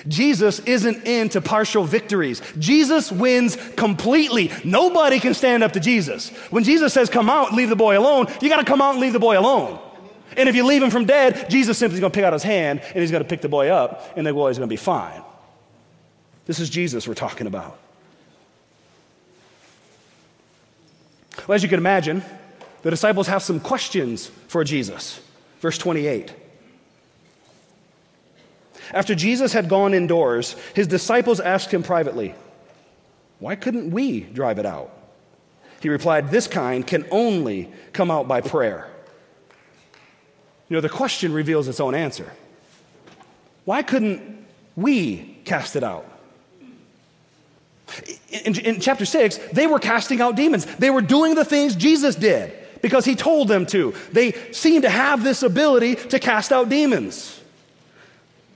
Jesus 0.07 0.59
isn't 0.59 1.05
into 1.05 1.39
partial 1.39 1.85
victories. 1.85 2.41
Jesus 2.59 3.11
wins 3.11 3.55
completely. 3.77 4.51
Nobody 4.63 5.19
can 5.19 5.33
stand 5.33 5.63
up 5.63 5.73
to 5.73 5.79
Jesus. 5.79 6.29
When 6.49 6.63
Jesus 6.63 6.93
says, 6.93 7.09
Come 7.09 7.29
out, 7.29 7.53
leave 7.53 7.69
the 7.69 7.75
boy 7.75 7.97
alone, 7.97 8.27
you 8.41 8.49
got 8.49 8.57
to 8.57 8.65
come 8.65 8.81
out 8.81 8.91
and 8.91 8.99
leave 8.99 9.13
the 9.13 9.19
boy 9.19 9.39
alone. 9.39 9.79
And 10.37 10.49
if 10.49 10.55
you 10.55 10.65
leave 10.65 10.83
him 10.83 10.89
from 10.89 11.05
dead, 11.05 11.49
Jesus 11.49 11.77
simply 11.77 11.95
is 11.95 11.99
going 11.99 12.11
to 12.11 12.15
pick 12.15 12.25
out 12.25 12.33
his 12.33 12.43
hand 12.43 12.81
and 12.81 12.97
he's 12.97 13.11
going 13.11 13.23
to 13.23 13.29
pick 13.29 13.41
the 13.41 13.49
boy 13.49 13.69
up, 13.69 14.17
and 14.17 14.25
the 14.25 14.33
boy 14.33 14.49
is 14.49 14.57
oh, 14.57 14.61
going 14.61 14.69
to 14.69 14.73
be 14.73 14.77
fine. 14.77 15.21
This 16.45 16.59
is 16.59 16.69
Jesus 16.69 17.07
we're 17.07 17.13
talking 17.13 17.47
about. 17.47 17.79
Well, 21.47 21.55
as 21.55 21.63
you 21.63 21.69
can 21.69 21.79
imagine, 21.79 22.23
the 22.81 22.89
disciples 22.89 23.27
have 23.27 23.43
some 23.43 23.59
questions 23.59 24.27
for 24.47 24.63
Jesus. 24.63 25.19
Verse 25.59 25.77
28. 25.77 26.33
After 28.93 29.15
Jesus 29.15 29.53
had 29.53 29.67
gone 29.69 29.93
indoors, 29.93 30.55
his 30.73 30.87
disciples 30.87 31.39
asked 31.39 31.73
him 31.73 31.83
privately, 31.83 32.35
Why 33.39 33.55
couldn't 33.55 33.91
we 33.91 34.21
drive 34.21 34.59
it 34.59 34.65
out? 34.65 34.91
He 35.81 35.89
replied, 35.89 36.29
This 36.29 36.47
kind 36.47 36.85
can 36.85 37.05
only 37.11 37.71
come 37.93 38.11
out 38.11 38.27
by 38.27 38.41
prayer. 38.41 38.87
You 40.69 40.75
know, 40.75 40.81
the 40.81 40.89
question 40.89 41.33
reveals 41.33 41.67
its 41.67 41.79
own 41.79 41.93
answer. 41.93 42.31
Why 43.65 43.81
couldn't 43.83 44.45
we 44.75 45.37
cast 45.45 45.75
it 45.75 45.83
out? 45.83 46.05
In, 48.29 48.59
in, 48.59 48.79
chapter 48.79 49.05
6, 49.05 49.37
they 49.53 49.67
were 49.67 49.79
casting 49.79 50.21
out 50.21 50.35
demons. 50.35 50.65
They 50.65 50.89
were 50.89 51.01
doing 51.01 51.35
the 51.35 51.45
things 51.45 51.75
Jesus 51.75 52.15
did 52.15 52.51
because 52.81 53.05
he 53.05 53.15
told 53.15 53.47
them 53.47 53.65
to. 53.67 53.93
They 54.11 54.31
seemed 54.51 54.83
to 54.83 54.89
have 54.89 55.23
this 55.23 55.43
ability 55.43 55.95
to 55.95 56.19
cast 56.19 56.51
out 56.51 56.69
demons. 56.69 57.41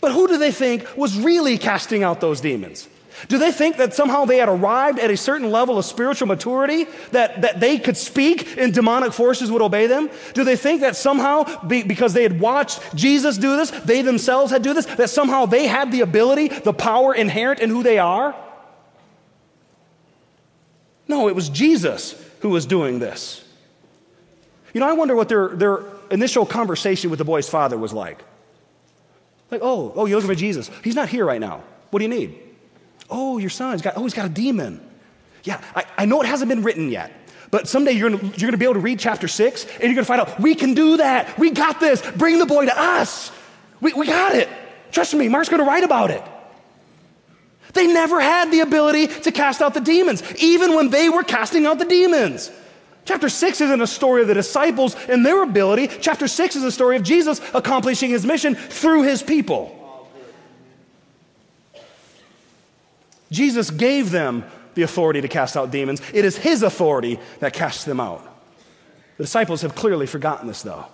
But 0.01 0.13
who 0.13 0.27
do 0.27 0.37
they 0.37 0.51
think 0.51 0.87
was 0.97 1.17
really 1.17 1.57
casting 1.57 2.03
out 2.03 2.21
those 2.21 2.41
demons? 2.41 2.87
Do 3.27 3.37
they 3.37 3.51
think 3.51 3.77
that 3.77 3.93
somehow 3.93 4.25
they 4.25 4.37
had 4.37 4.49
arrived 4.49 4.99
at 4.99 5.11
a 5.11 5.17
certain 5.17 5.51
level 5.51 5.77
of 5.77 5.85
spiritual 5.85 6.27
maturity 6.27 6.85
that, 7.11 7.41
that 7.41 7.59
they 7.59 7.77
could 7.77 7.97
speak 7.97 8.57
and 8.57 8.73
demonic 8.73 9.11
forces 9.11 9.51
would 9.51 9.61
obey 9.61 9.87
them? 9.87 10.09
Do 10.33 10.43
they 10.43 10.55
think 10.55 10.81
that 10.81 10.95
somehow, 10.95 11.65
be, 11.65 11.83
because 11.83 12.13
they 12.13 12.23
had 12.23 12.39
watched 12.39 12.95
Jesus 12.95 13.37
do 13.37 13.57
this, 13.57 13.71
they 13.71 14.01
themselves 14.01 14.51
had 14.51 14.61
do 14.61 14.73
this, 14.73 14.85
that 14.85 15.09
somehow 15.09 15.45
they 15.45 15.67
had 15.67 15.91
the 15.91 16.01
ability, 16.01 16.47
the 16.47 16.73
power 16.73 17.13
inherent 17.13 17.59
in 17.59 17.69
who 17.69 17.83
they 17.83 17.99
are? 17.99 18.35
No, 21.07 21.27
it 21.27 21.35
was 21.35 21.49
Jesus 21.49 22.13
who 22.41 22.49
was 22.49 22.65
doing 22.65 22.99
this. 22.99 23.43
You 24.73 24.79
know, 24.79 24.87
I 24.87 24.93
wonder 24.93 25.15
what 25.15 25.27
their, 25.27 25.49
their 25.49 25.83
initial 26.11 26.45
conversation 26.45 27.09
with 27.09 27.19
the 27.19 27.25
boy's 27.25 27.49
father 27.49 27.77
was 27.77 27.91
like. 27.91 28.23
Like, 29.51 29.61
oh, 29.63 29.91
oh, 29.95 30.05
you're 30.05 30.17
looking 30.17 30.29
for 30.29 30.39
Jesus. 30.39 30.69
He's 30.83 30.95
not 30.95 31.09
here 31.09 31.25
right 31.25 31.41
now. 31.41 31.63
What 31.89 31.99
do 31.99 32.05
you 32.05 32.09
need? 32.09 32.39
Oh, 33.09 33.37
your 33.37 33.49
son's 33.49 33.81
got, 33.81 33.97
oh, 33.97 34.03
he's 34.03 34.13
got 34.13 34.25
a 34.25 34.29
demon. 34.29 34.81
Yeah, 35.43 35.61
I, 35.75 35.85
I 35.97 36.05
know 36.05 36.21
it 36.21 36.27
hasn't 36.27 36.49
been 36.49 36.63
written 36.63 36.89
yet, 36.89 37.11
but 37.51 37.67
someday 37.67 37.93
you're 37.93 38.09
gonna, 38.09 38.23
you're 38.35 38.49
gonna 38.49 38.57
be 38.57 38.65
able 38.65 38.75
to 38.75 38.79
read 38.79 38.99
chapter 38.99 39.27
six 39.27 39.65
and 39.65 39.83
you're 39.83 39.95
gonna 39.95 40.05
find 40.05 40.21
out 40.21 40.39
we 40.39 40.55
can 40.55 40.73
do 40.73 40.97
that. 40.97 41.37
We 41.39 41.51
got 41.51 41.79
this. 41.79 42.01
Bring 42.17 42.39
the 42.39 42.45
boy 42.45 42.65
to 42.65 42.79
us. 42.79 43.31
We, 43.81 43.93
we 43.93 44.05
got 44.05 44.35
it. 44.35 44.49
Trust 44.91 45.13
me, 45.13 45.27
Mark's 45.29 45.49
gonna 45.49 45.63
write 45.63 45.83
about 45.83 46.11
it. 46.11 46.23
They 47.73 47.87
never 47.87 48.19
had 48.19 48.51
the 48.51 48.61
ability 48.61 49.07
to 49.07 49.31
cast 49.31 49.61
out 49.61 49.73
the 49.73 49.81
demons, 49.81 50.23
even 50.41 50.75
when 50.75 50.89
they 50.89 51.09
were 51.09 51.23
casting 51.23 51.65
out 51.65 51.77
the 51.79 51.85
demons. 51.85 52.51
Chapter 53.05 53.29
6 53.29 53.61
isn't 53.61 53.81
a 53.81 53.87
story 53.87 54.21
of 54.21 54.27
the 54.27 54.33
disciples 54.33 54.95
and 55.07 55.25
their 55.25 55.41
ability. 55.43 55.87
Chapter 55.87 56.27
6 56.27 56.57
is 56.57 56.63
a 56.63 56.71
story 56.71 56.95
of 56.95 57.03
Jesus 57.03 57.41
accomplishing 57.53 58.09
his 58.09 58.25
mission 58.25 58.55
through 58.55 59.03
his 59.03 59.23
people. 59.23 59.75
Jesus 63.31 63.69
gave 63.71 64.11
them 64.11 64.43
the 64.75 64.81
authority 64.83 65.21
to 65.21 65.27
cast 65.27 65.57
out 65.57 65.71
demons. 65.71 66.01
It 66.13 66.25
is 66.25 66.37
his 66.37 66.63
authority 66.63 67.19
that 67.39 67.53
casts 67.53 67.83
them 67.83 67.99
out. 67.99 68.23
The 69.17 69.23
disciples 69.23 69.61
have 69.61 69.75
clearly 69.75 70.07
forgotten 70.07 70.47
this, 70.47 70.61
though. 70.61 70.85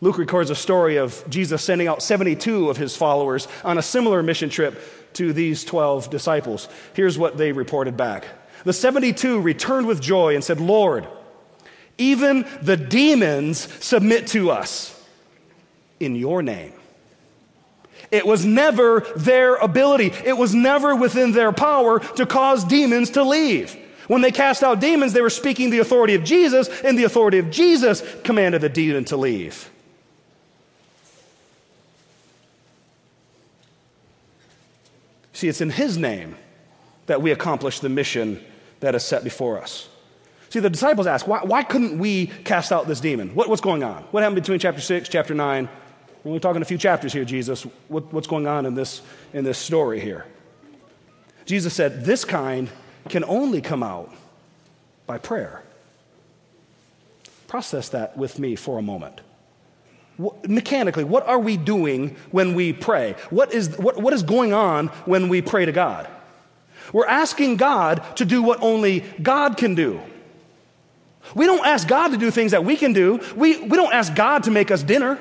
Luke 0.00 0.18
records 0.18 0.50
a 0.50 0.54
story 0.54 0.96
of 0.96 1.22
Jesus 1.28 1.62
sending 1.62 1.86
out 1.86 2.02
72 2.02 2.70
of 2.70 2.76
his 2.76 2.96
followers 2.96 3.46
on 3.64 3.76
a 3.78 3.82
similar 3.82 4.22
mission 4.22 4.48
trip 4.48 4.80
to 5.14 5.32
these 5.32 5.64
12 5.64 6.08
disciples. 6.10 6.68
Here's 6.94 7.18
what 7.18 7.36
they 7.36 7.52
reported 7.52 7.96
back 7.96 8.26
The 8.64 8.72
72 8.72 9.40
returned 9.40 9.86
with 9.86 10.00
joy 10.00 10.34
and 10.34 10.42
said, 10.42 10.60
Lord, 10.60 11.06
even 11.98 12.46
the 12.62 12.78
demons 12.78 13.68
submit 13.84 14.26
to 14.28 14.50
us 14.50 14.96
in 16.00 16.16
your 16.16 16.42
name. 16.42 16.72
It 18.10 18.26
was 18.26 18.44
never 18.44 19.00
their 19.16 19.54
ability, 19.56 20.12
it 20.24 20.36
was 20.36 20.54
never 20.54 20.96
within 20.96 21.32
their 21.32 21.52
power 21.52 22.00
to 22.00 22.26
cause 22.26 22.64
demons 22.64 23.10
to 23.10 23.22
leave. 23.22 23.76
When 24.08 24.22
they 24.22 24.32
cast 24.32 24.64
out 24.64 24.80
demons, 24.80 25.12
they 25.12 25.20
were 25.20 25.30
speaking 25.30 25.70
the 25.70 25.78
authority 25.78 26.16
of 26.16 26.24
Jesus, 26.24 26.68
and 26.82 26.98
the 26.98 27.04
authority 27.04 27.38
of 27.38 27.50
Jesus 27.50 28.02
commanded 28.24 28.60
the 28.60 28.68
demon 28.68 29.04
to 29.06 29.16
leave. 29.16 29.70
See, 35.32 35.46
it's 35.46 35.60
in 35.60 35.70
His 35.70 35.96
name 35.96 36.34
that 37.06 37.22
we 37.22 37.30
accomplish 37.30 37.78
the 37.78 37.88
mission 37.88 38.44
that 38.80 38.96
is 38.96 39.04
set 39.04 39.22
before 39.22 39.62
us. 39.62 39.88
See, 40.48 40.58
the 40.58 40.68
disciples 40.68 41.06
ask, 41.06 41.28
why, 41.28 41.44
why 41.44 41.62
couldn't 41.62 41.98
we 41.98 42.26
cast 42.26 42.72
out 42.72 42.88
this 42.88 42.98
demon? 42.98 43.34
What, 43.36 43.48
what's 43.48 43.60
going 43.60 43.84
on? 43.84 44.02
What 44.10 44.24
happened 44.24 44.42
between 44.42 44.58
chapter 44.58 44.80
6, 44.80 45.08
chapter 45.08 45.34
9? 45.34 45.68
We're 46.22 46.30
only 46.30 46.40
talking 46.40 46.62
a 46.62 46.66
few 46.66 46.78
chapters 46.78 47.12
here, 47.12 47.24
Jesus. 47.24 47.62
What, 47.88 48.12
what's 48.12 48.26
going 48.26 48.46
on 48.46 48.66
in 48.66 48.74
this, 48.74 49.02
in 49.32 49.44
this 49.44 49.58
story 49.58 50.00
here? 50.00 50.26
Jesus 51.46 51.72
said, 51.74 52.04
This 52.04 52.24
kind 52.24 52.68
can 53.08 53.24
only 53.24 53.60
come 53.60 53.82
out 53.82 54.12
by 55.06 55.18
prayer. 55.18 55.62
Process 57.48 57.88
that 57.90 58.16
with 58.16 58.38
me 58.38 58.54
for 58.54 58.78
a 58.78 58.82
moment 58.82 59.20
mechanically, 60.46 61.04
what 61.04 61.26
are 61.26 61.38
we 61.38 61.56
doing 61.56 62.16
when 62.30 62.54
we 62.54 62.72
pray? 62.72 63.14
What 63.30 63.52
is, 63.52 63.76
what, 63.78 64.00
what 64.00 64.12
is 64.12 64.22
going 64.22 64.52
on 64.52 64.88
when 65.06 65.28
we 65.28 65.42
pray 65.42 65.64
to 65.64 65.72
God? 65.72 66.08
We're 66.92 67.06
asking 67.06 67.56
God 67.56 68.04
to 68.16 68.24
do 68.24 68.42
what 68.42 68.62
only 68.62 69.00
God 69.22 69.56
can 69.56 69.74
do. 69.74 70.00
We 71.34 71.46
don't 71.46 71.64
ask 71.64 71.86
God 71.86 72.08
to 72.08 72.16
do 72.16 72.30
things 72.30 72.50
that 72.50 72.64
we 72.64 72.76
can 72.76 72.92
do. 72.92 73.20
We, 73.36 73.60
we 73.60 73.76
don't 73.76 73.92
ask 73.92 74.14
God 74.14 74.44
to 74.44 74.50
make 74.50 74.70
us 74.70 74.82
dinner. 74.82 75.18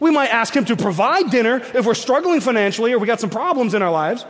We 0.00 0.10
might 0.10 0.28
ask 0.28 0.54
Him 0.54 0.64
to 0.66 0.76
provide 0.76 1.30
dinner 1.30 1.62
if 1.74 1.86
we're 1.86 1.94
struggling 1.94 2.40
financially 2.40 2.92
or 2.92 2.98
we 2.98 3.06
got 3.06 3.20
some 3.20 3.30
problems 3.30 3.74
in 3.74 3.82
our 3.82 3.90
lives. 3.90 4.24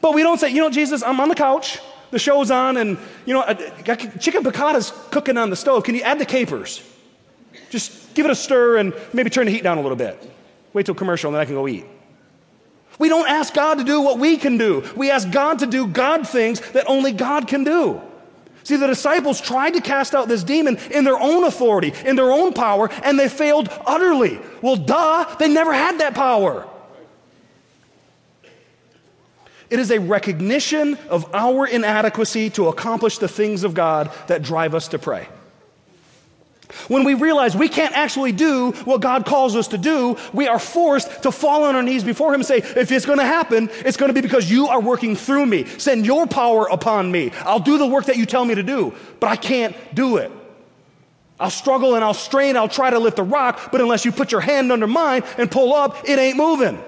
But 0.00 0.14
we 0.14 0.22
don't 0.22 0.38
say, 0.38 0.50
you 0.50 0.60
know, 0.60 0.70
Jesus, 0.70 1.02
I'm 1.02 1.20
on 1.20 1.28
the 1.28 1.34
couch, 1.34 1.78
the 2.10 2.18
show's 2.18 2.50
on, 2.50 2.76
and, 2.76 2.98
you 3.26 3.34
know, 3.34 3.42
chicken 4.20 4.42
piccata's 4.42 4.92
cooking 5.10 5.36
on 5.38 5.50
the 5.50 5.56
stove. 5.56 5.84
Can 5.84 5.94
you 5.94 6.02
add 6.02 6.18
the 6.18 6.26
capers? 6.26 6.82
Just 7.70 8.14
give 8.14 8.26
it 8.26 8.30
a 8.30 8.34
stir 8.34 8.78
and 8.78 8.92
maybe 9.12 9.30
turn 9.30 9.46
the 9.46 9.52
heat 9.52 9.62
down 9.62 9.78
a 9.78 9.82
little 9.82 9.96
bit. 9.96 10.30
Wait 10.72 10.86
till 10.86 10.94
commercial 10.94 11.28
and 11.28 11.36
then 11.36 11.42
I 11.42 11.44
can 11.44 11.54
go 11.54 11.68
eat. 11.68 11.86
We 12.98 13.08
don't 13.08 13.28
ask 13.28 13.54
God 13.54 13.78
to 13.78 13.84
do 13.84 14.00
what 14.00 14.18
we 14.18 14.36
can 14.36 14.58
do. 14.58 14.84
We 14.96 15.10
ask 15.10 15.30
God 15.30 15.60
to 15.60 15.66
do 15.66 15.86
God 15.86 16.28
things 16.28 16.60
that 16.72 16.84
only 16.88 17.12
God 17.12 17.48
can 17.48 17.64
do. 17.64 18.00
See, 18.64 18.76
the 18.76 18.86
disciples 18.86 19.40
tried 19.40 19.74
to 19.74 19.80
cast 19.80 20.14
out 20.14 20.26
this 20.26 20.42
demon 20.42 20.78
in 20.90 21.04
their 21.04 21.18
own 21.18 21.44
authority, 21.44 21.92
in 22.04 22.16
their 22.16 22.32
own 22.32 22.54
power, 22.54 22.90
and 23.02 23.18
they 23.18 23.28
failed 23.28 23.68
utterly. 23.86 24.40
Well, 24.62 24.76
duh, 24.76 25.36
they 25.38 25.48
never 25.48 25.72
had 25.72 26.00
that 26.00 26.14
power. 26.14 26.66
It 29.68 29.78
is 29.78 29.90
a 29.90 30.00
recognition 30.00 30.96
of 31.08 31.32
our 31.34 31.66
inadequacy 31.66 32.50
to 32.50 32.68
accomplish 32.68 33.18
the 33.18 33.28
things 33.28 33.64
of 33.64 33.74
God 33.74 34.10
that 34.28 34.42
drive 34.42 34.74
us 34.74 34.88
to 34.88 34.98
pray. 34.98 35.28
When 36.88 37.04
we 37.04 37.14
realize 37.14 37.56
we 37.56 37.68
can't 37.68 37.94
actually 37.94 38.32
do 38.32 38.72
what 38.84 39.00
God 39.00 39.24
calls 39.24 39.56
us 39.56 39.68
to 39.68 39.78
do, 39.78 40.16
we 40.32 40.48
are 40.48 40.58
forced 40.58 41.22
to 41.22 41.32
fall 41.32 41.64
on 41.64 41.76
our 41.76 41.82
knees 41.82 42.04
before 42.04 42.28
Him 42.34 42.40
and 42.40 42.46
say, 42.46 42.58
If 42.58 42.90
it's 42.90 43.06
going 43.06 43.18
to 43.18 43.24
happen, 43.24 43.70
it's 43.84 43.96
going 43.96 44.08
to 44.08 44.14
be 44.14 44.20
because 44.20 44.50
you 44.50 44.68
are 44.68 44.80
working 44.80 45.16
through 45.16 45.46
me. 45.46 45.64
Send 45.64 46.04
your 46.04 46.26
power 46.26 46.66
upon 46.66 47.10
me. 47.10 47.30
I'll 47.44 47.60
do 47.60 47.78
the 47.78 47.86
work 47.86 48.06
that 48.06 48.16
you 48.16 48.26
tell 48.26 48.44
me 48.44 48.54
to 48.54 48.62
do, 48.62 48.94
but 49.20 49.28
I 49.28 49.36
can't 49.36 49.76
do 49.94 50.16
it. 50.18 50.30
I'll 51.40 51.50
struggle 51.50 51.94
and 51.94 52.04
I'll 52.04 52.14
strain, 52.14 52.56
I'll 52.56 52.68
try 52.68 52.90
to 52.90 52.98
lift 52.98 53.16
the 53.16 53.24
rock, 53.24 53.70
but 53.72 53.80
unless 53.80 54.04
you 54.04 54.12
put 54.12 54.30
your 54.30 54.40
hand 54.40 54.70
under 54.70 54.86
mine 54.86 55.22
and 55.36 55.50
pull 55.50 55.74
up, 55.74 56.08
it 56.08 56.18
ain't 56.18 56.36
moving. 56.36 56.82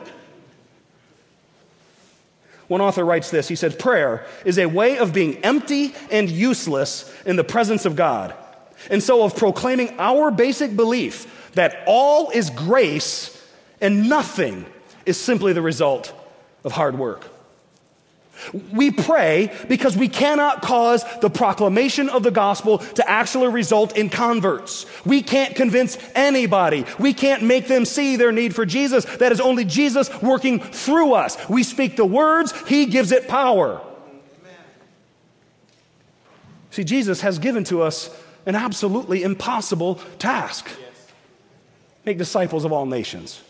One 2.68 2.81
author 2.81 3.05
writes 3.05 3.31
this 3.31 3.49
He 3.49 3.55
said, 3.55 3.79
Prayer 3.79 4.27
is 4.44 4.59
a 4.59 4.66
way 4.66 4.99
of 4.99 5.12
being 5.12 5.37
empty 5.44 5.94
and 6.11 6.29
useless 6.29 7.12
in 7.25 7.37
the 7.37 7.44
presence 7.44 7.85
of 7.85 7.96
God 7.96 8.35
and 8.90 9.02
so, 9.02 9.24
of 9.24 9.36
proclaiming 9.36 9.94
our 9.98 10.30
basic 10.30 10.76
belief 10.76 11.50
that 11.54 11.82
all 11.86 12.30
is 12.30 12.50
grace 12.50 13.32
and 13.80 14.08
nothing 14.08 14.66
is 15.04 15.18
simply 15.18 15.52
the 15.52 15.62
result 15.62 16.12
of 16.64 16.72
hard 16.72 16.98
work. 16.98 17.26
We 18.72 18.90
pray 18.90 19.50
because 19.66 19.96
we 19.96 20.08
cannot 20.08 20.60
cause 20.60 21.04
the 21.20 21.30
proclamation 21.30 22.08
of 22.08 22.22
the 22.22 22.30
gospel 22.30 22.78
to 22.78 23.08
actually 23.08 23.48
result 23.48 23.96
in 23.96 24.10
converts. 24.10 24.86
We 25.06 25.22
can't 25.22 25.56
convince 25.56 25.96
anybody. 26.14 26.84
We 26.98 27.14
can't 27.14 27.42
make 27.42 27.66
them 27.66 27.84
see 27.84 28.16
their 28.16 28.32
need 28.32 28.54
for 28.54 28.66
Jesus. 28.66 29.04
That 29.04 29.32
is 29.32 29.40
only 29.40 29.64
Jesus 29.64 30.10
working 30.22 30.60
through 30.60 31.14
us. 31.14 31.36
We 31.48 31.62
speak 31.62 31.96
the 31.96 32.04
words, 32.04 32.52
He 32.68 32.86
gives 32.86 33.10
it 33.10 33.26
power. 33.26 33.80
See, 36.70 36.84
Jesus 36.84 37.22
has 37.22 37.38
given 37.38 37.64
to 37.64 37.80
us 37.80 38.10
an 38.46 38.54
absolutely 38.54 39.22
impossible 39.22 39.96
task 40.18 40.68
make 42.04 42.16
disciples 42.16 42.64
of 42.64 42.72
all 42.72 42.87
nations. 42.87 43.42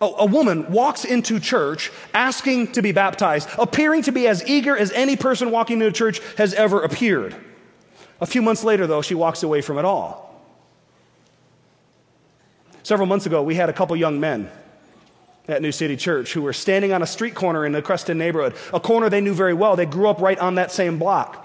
A, 0.00 0.26
woman 0.26 0.72
walks 0.72 1.04
into 1.04 1.38
church 1.38 1.92
asking 2.12 2.72
to 2.72 2.82
be 2.82 2.90
baptized, 2.90 3.48
appearing 3.56 4.02
to 4.02 4.12
be 4.12 4.26
as 4.26 4.44
eager 4.48 4.76
as 4.76 4.90
any 4.92 5.16
person 5.16 5.52
walking 5.52 5.80
into 5.80 5.92
church 5.92 6.20
has 6.36 6.54
ever 6.54 6.82
appeared. 6.82 7.36
A 8.20 8.26
few 8.26 8.42
months 8.42 8.64
later, 8.64 8.88
though, 8.88 9.02
she 9.02 9.14
walks 9.14 9.44
away 9.44 9.60
from 9.60 9.78
it 9.78 9.84
all. 9.84 10.42
Several 12.82 13.06
months 13.06 13.26
ago, 13.26 13.44
we 13.44 13.54
had 13.54 13.68
a 13.68 13.72
couple 13.72 13.94
young 13.94 14.18
men 14.18 14.50
at 15.46 15.62
New 15.62 15.70
City 15.70 15.96
Church 15.96 16.32
who 16.32 16.42
were 16.42 16.52
standing 16.52 16.92
on 16.92 17.02
a 17.02 17.06
street 17.06 17.36
corner 17.36 17.64
in 17.64 17.70
the 17.70 17.82
Creston 17.82 18.18
neighborhood, 18.18 18.54
a 18.74 18.80
corner 18.80 19.08
they 19.08 19.20
knew 19.20 19.34
very 19.34 19.54
well. 19.54 19.76
They 19.76 19.86
grew 19.86 20.08
up 20.08 20.20
right 20.20 20.38
on 20.38 20.56
that 20.56 20.72
same 20.72 20.98
block. 20.98 21.41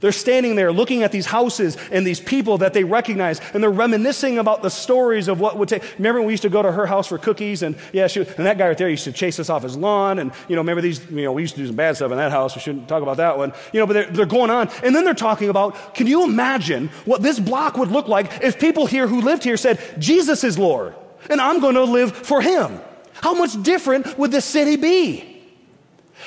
They're 0.00 0.12
standing 0.12 0.54
there 0.56 0.72
looking 0.72 1.02
at 1.02 1.12
these 1.12 1.26
houses 1.26 1.76
and 1.90 2.06
these 2.06 2.20
people 2.20 2.58
that 2.58 2.72
they 2.72 2.84
recognize, 2.84 3.40
and 3.52 3.62
they're 3.62 3.70
reminiscing 3.70 4.38
about 4.38 4.62
the 4.62 4.70
stories 4.70 5.28
of 5.28 5.40
what 5.40 5.58
would 5.58 5.68
take. 5.68 5.82
Remember, 5.98 6.22
we 6.22 6.32
used 6.32 6.42
to 6.42 6.48
go 6.48 6.62
to 6.62 6.72
her 6.72 6.86
house 6.86 7.08
for 7.08 7.18
cookies, 7.18 7.62
and 7.62 7.76
yeah, 7.92 8.06
she, 8.06 8.20
and 8.20 8.46
that 8.46 8.56
guy 8.56 8.68
right 8.68 8.78
there 8.78 8.88
used 8.88 9.04
to 9.04 9.12
chase 9.12 9.38
us 9.38 9.50
off 9.50 9.62
his 9.62 9.76
lawn, 9.76 10.18
and 10.18 10.32
you 10.48 10.56
know, 10.56 10.62
remember 10.62 10.80
these, 10.80 11.04
you 11.10 11.24
know, 11.24 11.32
we 11.32 11.42
used 11.42 11.54
to 11.54 11.60
do 11.60 11.66
some 11.66 11.76
bad 11.76 11.96
stuff 11.96 12.10
in 12.10 12.16
that 12.16 12.30
house. 12.30 12.54
We 12.54 12.62
shouldn't 12.62 12.88
talk 12.88 13.02
about 13.02 13.18
that 13.18 13.36
one, 13.36 13.52
you 13.72 13.80
know. 13.80 13.86
But 13.86 13.92
they're, 13.92 14.06
they're 14.06 14.26
going 14.26 14.50
on, 14.50 14.70
and 14.82 14.94
then 14.94 15.04
they're 15.04 15.14
talking 15.14 15.50
about, 15.50 15.94
can 15.94 16.06
you 16.06 16.24
imagine 16.24 16.88
what 17.04 17.22
this 17.22 17.38
block 17.38 17.76
would 17.76 17.90
look 17.90 18.08
like 18.08 18.42
if 18.42 18.58
people 18.58 18.86
here 18.86 19.06
who 19.06 19.20
lived 19.20 19.44
here 19.44 19.56
said, 19.56 19.80
Jesus 19.98 20.44
is 20.44 20.58
Lord, 20.58 20.94
and 21.28 21.40
I'm 21.40 21.60
going 21.60 21.74
to 21.74 21.84
live 21.84 22.16
for 22.16 22.40
Him? 22.40 22.80
How 23.12 23.34
much 23.34 23.62
different 23.62 24.18
would 24.18 24.30
this 24.30 24.46
city 24.46 24.76
be? 24.76 25.39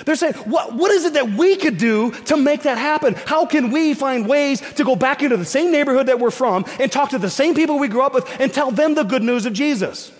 They're 0.06 0.16
saying, 0.16 0.34
what, 0.34 0.74
what 0.74 0.92
is 0.92 1.06
it 1.06 1.14
that 1.14 1.32
we 1.32 1.56
could 1.56 1.78
do 1.78 2.12
to 2.12 2.38
make 2.38 2.64
that 2.64 2.78
happen? 2.78 3.14
How 3.14 3.46
can 3.46 3.72
we 3.72 3.94
find 3.94 4.28
ways 4.28 4.62
to 4.76 4.84
go 4.84 4.96
back 4.96 5.22
into 5.22 5.38
the 5.38 5.46
same 5.46 5.72
neighborhood 5.72 6.08
that 6.08 6.20
we're 6.20 6.32
from 6.32 6.66
and 6.80 6.92
talk 6.92 7.10
to 7.10 7.20
the 7.20 7.30
same 7.30 7.54
people 7.54 7.78
we 7.78 7.88
grew 7.88 8.02
up 8.02 8.14
with 8.14 8.28
and 8.40 8.54
tell 8.54 8.72
them 8.72 8.96
the 8.96 9.04
good 9.04 9.24
news 9.24 9.46
of 9.46 9.54
Jesus? 9.54 10.12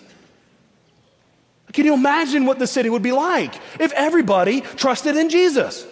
Can 1.72 1.84
you 1.84 1.94
imagine 1.94 2.46
what 2.46 2.60
the 2.60 2.68
city 2.68 2.88
would 2.88 3.02
be 3.02 3.12
like 3.12 3.54
if 3.80 3.92
everybody 3.92 4.60
trusted 4.60 5.16
in 5.16 5.28
Jesus? 5.28 5.84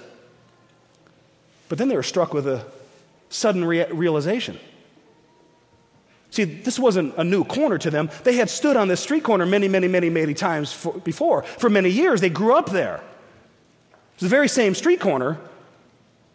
But 1.69 1.79
then 1.79 1.89
they 1.89 1.97
were 1.97 2.05
struck 2.05 2.33
with 2.33 2.47
a 2.47 2.65
sudden 3.31 3.65
rea- 3.65 3.91
realization. 3.91 4.59
See, 6.31 6.45
this 6.45 6.79
wasn't 6.79 7.15
a 7.17 7.25
new 7.25 7.45
corner 7.45 7.79
to 7.79 7.91
them. 7.91 8.11
They 8.25 8.37
had 8.37 8.49
stood 8.49 8.77
on 8.77 8.89
this 8.89 9.01
street 9.01 9.25
corner 9.25 9.45
many, 9.45 9.69
many, 9.69 9.89
many, 9.89 10.09
many 10.09 10.35
times 10.35 10.73
for, 10.73 10.95
before. 10.95 11.43
For 11.43 11.69
many 11.69 11.91
years, 11.91 12.21
they 12.21 12.31
grew 12.31 12.57
up 12.57 12.71
there. 12.71 13.03
The 14.23 14.29
very 14.29 14.47
same 14.47 14.77
street 14.77 15.01
corner, 15.01 15.37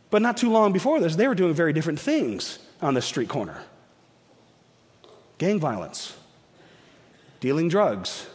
but 0.09 0.21
not 0.21 0.35
too 0.35 0.51
long 0.51 0.73
before 0.73 0.99
this, 0.99 1.15
they 1.15 1.25
were 1.25 1.35
doing 1.35 1.53
very 1.53 1.71
different 1.71 2.01
things 2.01 2.59
on 2.81 2.93
this 2.93 3.05
street 3.05 3.29
corner 3.29 3.63
gang 5.37 5.57
violence, 5.57 6.17
dealing 7.39 7.69
drugs, 7.69 8.27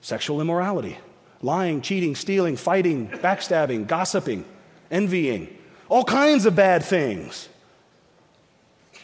sexual 0.00 0.40
immorality, 0.40 0.98
lying, 1.42 1.80
cheating, 1.80 2.16
stealing, 2.16 2.56
fighting, 2.56 3.06
backstabbing, 3.08 3.86
gossiping, 3.86 4.44
envying, 4.90 5.56
all 5.88 6.02
kinds 6.02 6.44
of 6.44 6.56
bad 6.56 6.82
things. 6.82 7.48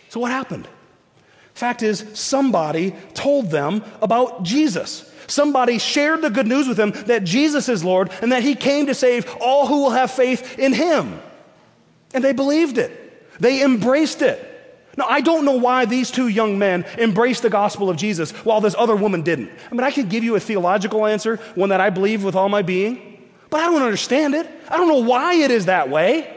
So, 0.08 0.18
what 0.18 0.32
happened? 0.32 0.66
Fact 1.54 1.84
is, 1.84 2.04
somebody 2.14 2.96
told 3.14 3.52
them 3.52 3.84
about 4.02 4.42
Jesus. 4.42 5.08
Somebody 5.26 5.78
shared 5.78 6.22
the 6.22 6.30
good 6.30 6.46
news 6.46 6.68
with 6.68 6.76
them 6.76 6.92
that 7.06 7.24
Jesus 7.24 7.68
is 7.68 7.84
Lord 7.84 8.10
and 8.22 8.32
that 8.32 8.42
He 8.42 8.54
came 8.54 8.86
to 8.86 8.94
save 8.94 9.34
all 9.40 9.66
who 9.66 9.82
will 9.82 9.90
have 9.90 10.10
faith 10.10 10.58
in 10.58 10.72
Him. 10.72 11.20
And 12.14 12.22
they 12.22 12.32
believed 12.32 12.78
it, 12.78 13.40
they 13.40 13.62
embraced 13.62 14.22
it. 14.22 14.52
Now, 14.96 15.06
I 15.08 15.20
don't 15.20 15.44
know 15.44 15.56
why 15.56 15.84
these 15.84 16.10
two 16.10 16.28
young 16.28 16.58
men 16.58 16.86
embraced 16.96 17.42
the 17.42 17.50
gospel 17.50 17.90
of 17.90 17.98
Jesus 17.98 18.30
while 18.30 18.62
this 18.62 18.74
other 18.78 18.96
woman 18.96 19.20
didn't. 19.20 19.50
I 19.70 19.74
mean, 19.74 19.84
I 19.84 19.90
could 19.90 20.08
give 20.08 20.24
you 20.24 20.36
a 20.36 20.40
theological 20.40 21.04
answer, 21.04 21.36
one 21.54 21.68
that 21.68 21.82
I 21.82 21.90
believe 21.90 22.24
with 22.24 22.34
all 22.34 22.48
my 22.48 22.62
being, 22.62 23.22
but 23.50 23.60
I 23.60 23.66
don't 23.66 23.82
understand 23.82 24.34
it. 24.34 24.48
I 24.70 24.78
don't 24.78 24.88
know 24.88 25.02
why 25.02 25.34
it 25.34 25.50
is 25.50 25.66
that 25.66 25.90
way. 25.90 26.32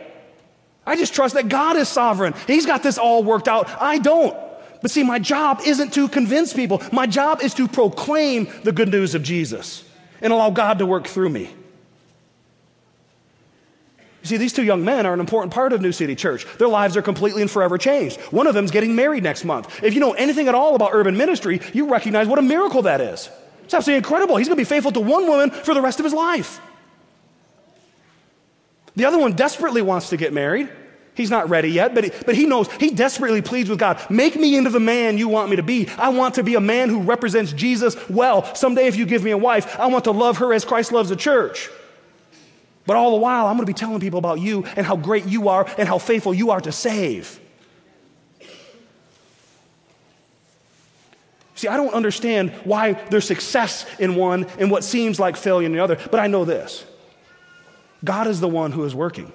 I 0.85 0.97
just 0.97 1.13
trust 1.13 1.35
that 1.35 1.47
God 1.47 1.77
is 1.77 1.87
sovereign. 1.87 2.33
He's 2.47 2.65
got 2.65 2.83
this 2.83 2.97
all 2.97 3.23
worked 3.23 3.47
out. 3.47 3.69
I 3.79 3.99
don't. 3.99 4.35
But 4.81 4.91
see, 4.91 5.03
my 5.03 5.19
job 5.19 5.61
isn't 5.65 5.93
to 5.93 6.07
convince 6.07 6.53
people. 6.53 6.81
My 6.91 7.05
job 7.05 7.41
is 7.41 7.53
to 7.55 7.67
proclaim 7.67 8.47
the 8.63 8.71
good 8.71 8.89
news 8.89 9.15
of 9.15 9.23
Jesus 9.23 9.83
and 10.21 10.31
allow 10.31 10.49
God 10.49 10.79
to 10.79 10.85
work 10.85 11.07
through 11.07 11.29
me. 11.29 11.53
You 14.21 14.27
see, 14.27 14.37
these 14.37 14.51
two 14.51 14.63
young 14.63 14.83
men 14.83 15.05
are 15.05 15.13
an 15.13 15.19
important 15.19 15.53
part 15.53 15.71
of 15.71 15.81
New 15.81 15.93
City 15.93 16.15
Church. 16.15 16.45
Their 16.57 16.67
lives 16.67 16.97
are 16.97 17.01
completely 17.01 17.41
and 17.41 17.49
forever 17.49 17.77
changed. 17.77 18.19
One 18.31 18.47
of 18.47 18.53
them 18.53 18.65
is 18.65 18.71
getting 18.71 18.95
married 18.95 19.23
next 19.23 19.45
month. 19.45 19.81
If 19.81 19.93
you 19.93 20.01
know 20.01 20.11
anything 20.11 20.47
at 20.49 20.55
all 20.55 20.75
about 20.75 20.91
urban 20.93 21.15
ministry, 21.15 21.61
you 21.73 21.89
recognize 21.89 22.27
what 22.27 22.37
a 22.37 22.41
miracle 22.41 22.81
that 22.81 22.99
is. 22.99 23.29
It's 23.63 23.73
absolutely 23.73 23.97
incredible. 23.97 24.35
He's 24.35 24.47
going 24.47 24.57
to 24.57 24.61
be 24.61 24.65
faithful 24.65 24.91
to 24.93 24.99
one 24.99 25.27
woman 25.27 25.51
for 25.51 25.73
the 25.73 25.81
rest 25.81 25.99
of 25.99 26.03
his 26.03 26.13
life. 26.13 26.59
The 28.95 29.05
other 29.05 29.17
one 29.17 29.33
desperately 29.33 29.81
wants 29.81 30.09
to 30.09 30.17
get 30.17 30.33
married. 30.33 30.69
He's 31.19 31.29
not 31.29 31.49
ready 31.49 31.69
yet, 31.69 31.93
but 31.93 32.05
he, 32.05 32.11
but 32.25 32.33
he 32.33 32.45
knows, 32.45 32.71
he 32.75 32.91
desperately 32.91 33.41
pleads 33.41 33.69
with 33.69 33.77
God, 33.77 33.99
make 34.09 34.37
me 34.37 34.55
into 34.55 34.69
the 34.69 34.79
man 34.79 35.17
you 35.17 35.27
want 35.27 35.49
me 35.49 35.57
to 35.57 35.63
be. 35.63 35.89
I 35.97 36.07
want 36.07 36.35
to 36.35 36.43
be 36.43 36.55
a 36.55 36.61
man 36.61 36.87
who 36.87 37.01
represents 37.01 37.51
Jesus 37.51 37.97
well. 38.07 38.55
Someday, 38.55 38.87
if 38.87 38.95
you 38.95 39.05
give 39.05 39.21
me 39.21 39.31
a 39.31 39.37
wife, 39.37 39.77
I 39.77 39.87
want 39.87 40.05
to 40.05 40.11
love 40.11 40.37
her 40.37 40.53
as 40.53 40.63
Christ 40.63 40.93
loves 40.93 41.09
the 41.09 41.17
church. 41.17 41.69
But 42.85 42.95
all 42.95 43.11
the 43.11 43.17
while, 43.17 43.47
I'm 43.47 43.57
going 43.57 43.65
to 43.65 43.69
be 43.69 43.73
telling 43.73 43.99
people 43.99 44.17
about 44.17 44.39
you 44.39 44.63
and 44.77 44.85
how 44.85 44.95
great 44.95 45.25
you 45.25 45.49
are 45.49 45.67
and 45.77 45.89
how 45.89 45.97
faithful 45.97 46.33
you 46.33 46.51
are 46.51 46.61
to 46.61 46.71
save. 46.71 47.37
See, 51.55 51.67
I 51.67 51.75
don't 51.75 51.93
understand 51.93 52.51
why 52.63 52.93
there's 52.93 53.27
success 53.27 53.85
in 53.99 54.15
one 54.15 54.45
and 54.57 54.71
what 54.71 54.85
seems 54.85 55.19
like 55.19 55.35
failure 55.35 55.65
in 55.65 55.73
the 55.73 55.79
other, 55.79 55.97
but 56.11 56.21
I 56.21 56.27
know 56.27 56.45
this 56.45 56.85
God 58.05 58.27
is 58.27 58.39
the 58.39 58.47
one 58.47 58.71
who 58.71 58.85
is 58.85 58.95
working. 58.95 59.33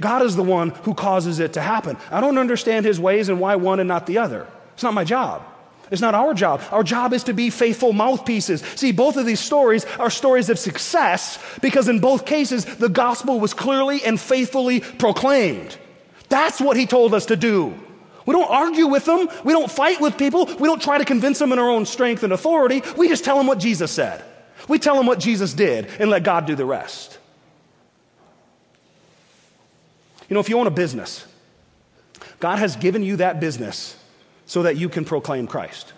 God 0.00 0.22
is 0.22 0.36
the 0.36 0.42
one 0.42 0.70
who 0.70 0.94
causes 0.94 1.38
it 1.38 1.54
to 1.54 1.60
happen. 1.60 1.96
I 2.10 2.20
don't 2.20 2.38
understand 2.38 2.84
his 2.84 3.00
ways 3.00 3.28
and 3.28 3.40
why 3.40 3.56
one 3.56 3.80
and 3.80 3.88
not 3.88 4.06
the 4.06 4.18
other. 4.18 4.46
It's 4.74 4.82
not 4.82 4.94
my 4.94 5.04
job. 5.04 5.42
It's 5.90 6.02
not 6.02 6.14
our 6.14 6.34
job. 6.34 6.62
Our 6.72 6.82
job 6.82 7.12
is 7.12 7.24
to 7.24 7.32
be 7.32 7.50
faithful 7.50 7.92
mouthpieces. 7.92 8.60
See, 8.74 8.92
both 8.92 9.16
of 9.16 9.24
these 9.24 9.40
stories 9.40 9.84
are 9.98 10.10
stories 10.10 10.50
of 10.50 10.58
success 10.58 11.38
because 11.60 11.88
in 11.88 12.00
both 12.00 12.26
cases, 12.26 12.64
the 12.64 12.88
gospel 12.88 13.38
was 13.38 13.54
clearly 13.54 14.02
and 14.02 14.20
faithfully 14.20 14.80
proclaimed. 14.80 15.76
That's 16.28 16.60
what 16.60 16.76
he 16.76 16.86
told 16.86 17.14
us 17.14 17.26
to 17.26 17.36
do. 17.36 17.78
We 18.26 18.32
don't 18.32 18.50
argue 18.50 18.88
with 18.88 19.04
them. 19.04 19.28
We 19.44 19.52
don't 19.52 19.70
fight 19.70 20.00
with 20.00 20.18
people. 20.18 20.46
We 20.46 20.66
don't 20.66 20.82
try 20.82 20.98
to 20.98 21.04
convince 21.04 21.38
them 21.38 21.52
in 21.52 21.60
our 21.60 21.70
own 21.70 21.86
strength 21.86 22.24
and 22.24 22.32
authority. 22.32 22.82
We 22.96 23.08
just 23.08 23.24
tell 23.24 23.38
them 23.38 23.46
what 23.46 23.60
Jesus 23.60 23.92
said. 23.92 24.24
We 24.68 24.80
tell 24.80 24.96
them 24.96 25.06
what 25.06 25.20
Jesus 25.20 25.54
did 25.54 25.88
and 26.00 26.10
let 26.10 26.24
God 26.24 26.46
do 26.46 26.56
the 26.56 26.64
rest. 26.64 27.18
You 30.28 30.34
know, 30.34 30.40
if 30.40 30.48
you 30.48 30.58
own 30.58 30.66
a 30.66 30.70
business, 30.70 31.26
God 32.40 32.58
has 32.58 32.76
given 32.76 33.02
you 33.02 33.16
that 33.16 33.40
business 33.40 33.96
so 34.46 34.62
that 34.62 34.76
you 34.76 34.88
can 34.88 35.04
proclaim 35.04 35.46
Christ. 35.46 35.92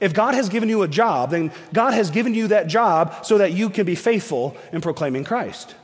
If 0.00 0.12
God 0.12 0.34
has 0.34 0.48
given 0.48 0.68
you 0.68 0.82
a 0.82 0.88
job, 0.88 1.30
then 1.30 1.52
God 1.72 1.94
has 1.94 2.10
given 2.10 2.34
you 2.34 2.48
that 2.48 2.66
job 2.66 3.24
so 3.24 3.38
that 3.38 3.52
you 3.52 3.70
can 3.70 3.86
be 3.86 3.94
faithful 3.94 4.56
in 4.72 4.80
proclaiming 4.80 5.24
Christ. 5.24 5.74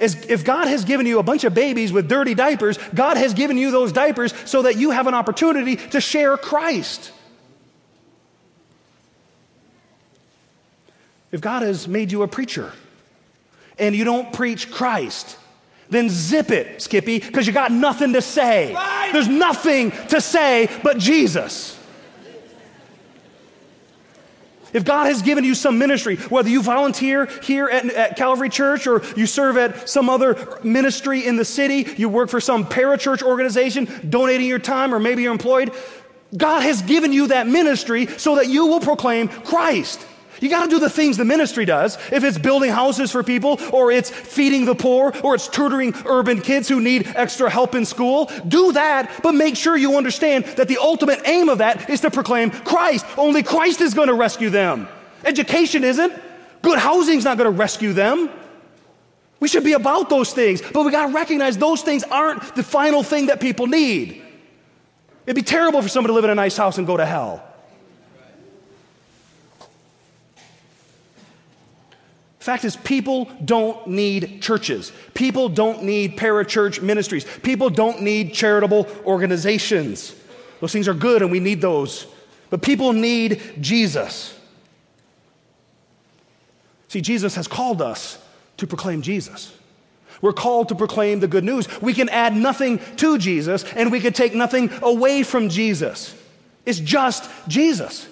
If 0.00 0.44
God 0.44 0.66
has 0.66 0.84
given 0.84 1.06
you 1.06 1.20
a 1.20 1.22
bunch 1.22 1.44
of 1.44 1.54
babies 1.54 1.92
with 1.92 2.08
dirty 2.08 2.34
diapers, 2.34 2.78
God 2.94 3.16
has 3.16 3.34
given 3.34 3.56
you 3.56 3.70
those 3.70 3.92
diapers 3.92 4.34
so 4.44 4.62
that 4.62 4.76
you 4.76 4.90
have 4.90 5.06
an 5.06 5.14
opportunity 5.14 5.76
to 5.76 6.00
share 6.00 6.36
Christ. 6.36 7.12
If 11.30 11.40
God 11.40 11.62
has 11.62 11.86
made 11.86 12.10
you 12.10 12.22
a 12.22 12.28
preacher, 12.28 12.72
and 13.78 13.94
you 13.94 14.04
don't 14.04 14.32
preach 14.32 14.70
Christ, 14.70 15.38
then 15.90 16.08
zip 16.08 16.50
it, 16.50 16.80
Skippy, 16.82 17.18
because 17.18 17.46
you 17.46 17.52
got 17.52 17.72
nothing 17.72 18.12
to 18.14 18.22
say. 18.22 18.72
Right. 18.72 19.10
There's 19.12 19.28
nothing 19.28 19.90
to 20.08 20.20
say 20.20 20.68
but 20.82 20.98
Jesus. 20.98 21.78
If 24.74 24.84
God 24.84 25.06
has 25.06 25.22
given 25.22 25.44
you 25.44 25.54
some 25.54 25.78
ministry, 25.78 26.16
whether 26.16 26.48
you 26.48 26.60
volunteer 26.60 27.26
here 27.44 27.68
at, 27.68 27.84
at, 27.90 28.16
Calvary 28.16 28.48
Church 28.48 28.88
or 28.88 29.04
you 29.16 29.24
serve 29.24 29.56
at 29.56 29.88
some 29.88 30.10
other 30.10 30.58
ministry 30.64 31.24
in 31.24 31.36
the 31.36 31.44
city, 31.44 31.94
you 31.96 32.08
work 32.08 32.28
for 32.28 32.40
some 32.40 32.64
parachurch 32.64 33.22
organization, 33.22 33.88
donating 34.08 34.48
your 34.48 34.58
time, 34.58 34.92
or 34.92 34.98
maybe 34.98 35.22
you're 35.22 35.32
employed, 35.32 35.72
God 36.36 36.62
has 36.62 36.82
given 36.82 37.12
you 37.12 37.28
that 37.28 37.46
ministry 37.46 38.06
so 38.06 38.34
that 38.34 38.48
you 38.48 38.66
will 38.66 38.80
proclaim 38.80 39.28
Christ. 39.28 40.04
You 40.40 40.48
got 40.48 40.64
to 40.64 40.70
do 40.70 40.78
the 40.78 40.90
things 40.90 41.16
the 41.16 41.24
ministry 41.24 41.64
does. 41.64 41.96
If 42.10 42.24
it's 42.24 42.38
building 42.38 42.70
houses 42.70 43.10
for 43.10 43.22
people, 43.22 43.60
or 43.72 43.90
it's 43.90 44.10
feeding 44.10 44.64
the 44.64 44.74
poor, 44.74 45.14
or 45.22 45.34
it's 45.34 45.48
tutoring 45.48 45.94
urban 46.06 46.40
kids 46.40 46.68
who 46.68 46.80
need 46.80 47.06
extra 47.14 47.48
help 47.48 47.74
in 47.74 47.84
school, 47.84 48.30
do 48.48 48.72
that, 48.72 49.20
but 49.22 49.32
make 49.32 49.56
sure 49.56 49.76
you 49.76 49.96
understand 49.96 50.44
that 50.56 50.68
the 50.68 50.78
ultimate 50.78 51.20
aim 51.24 51.48
of 51.48 51.58
that 51.58 51.88
is 51.88 52.00
to 52.00 52.10
proclaim 52.10 52.50
Christ. 52.50 53.06
Only 53.16 53.42
Christ 53.42 53.80
is 53.80 53.94
going 53.94 54.08
to 54.08 54.14
rescue 54.14 54.50
them. 54.50 54.88
Education 55.24 55.84
isn't. 55.84 56.12
Good 56.62 56.78
housing's 56.78 57.24
not 57.24 57.38
going 57.38 57.50
to 57.50 57.58
rescue 57.58 57.92
them. 57.92 58.30
We 59.40 59.48
should 59.48 59.64
be 59.64 59.74
about 59.74 60.08
those 60.08 60.32
things, 60.32 60.62
but 60.62 60.84
we 60.84 60.90
got 60.90 61.08
to 61.08 61.12
recognize 61.12 61.58
those 61.58 61.82
things 61.82 62.02
aren't 62.04 62.54
the 62.54 62.62
final 62.62 63.02
thing 63.02 63.26
that 63.26 63.40
people 63.40 63.66
need. 63.66 64.22
It'd 65.26 65.36
be 65.36 65.42
terrible 65.42 65.82
for 65.82 65.88
somebody 65.88 66.10
to 66.10 66.14
live 66.14 66.24
in 66.24 66.30
a 66.30 66.34
nice 66.34 66.56
house 66.56 66.78
and 66.78 66.86
go 66.86 66.96
to 66.96 67.04
hell. 67.04 67.42
Fact 72.44 72.66
is, 72.66 72.76
people 72.76 73.24
don't 73.42 73.86
need 73.86 74.42
churches. 74.42 74.92
People 75.14 75.48
don't 75.48 75.82
need 75.82 76.18
parachurch 76.18 76.82
ministries. 76.82 77.24
People 77.42 77.70
don't 77.70 78.02
need 78.02 78.34
charitable 78.34 78.86
organizations. 79.06 80.14
Those 80.60 80.70
things 80.70 80.86
are 80.86 80.92
good 80.92 81.22
and 81.22 81.30
we 81.30 81.40
need 81.40 81.62
those. 81.62 82.06
But 82.50 82.60
people 82.60 82.92
need 82.92 83.40
Jesus. 83.62 84.38
See, 86.88 87.00
Jesus 87.00 87.34
has 87.36 87.48
called 87.48 87.80
us 87.80 88.22
to 88.58 88.66
proclaim 88.66 89.00
Jesus. 89.00 89.56
We're 90.20 90.34
called 90.34 90.68
to 90.68 90.74
proclaim 90.74 91.20
the 91.20 91.28
good 91.28 91.44
news. 91.44 91.66
We 91.80 91.94
can 91.94 92.10
add 92.10 92.36
nothing 92.36 92.78
to 92.96 93.16
Jesus 93.16 93.64
and 93.72 93.90
we 93.90 94.00
can 94.00 94.12
take 94.12 94.34
nothing 94.34 94.70
away 94.82 95.22
from 95.22 95.48
Jesus. 95.48 96.14
It's 96.66 96.78
just 96.78 97.30
Jesus. 97.48 98.06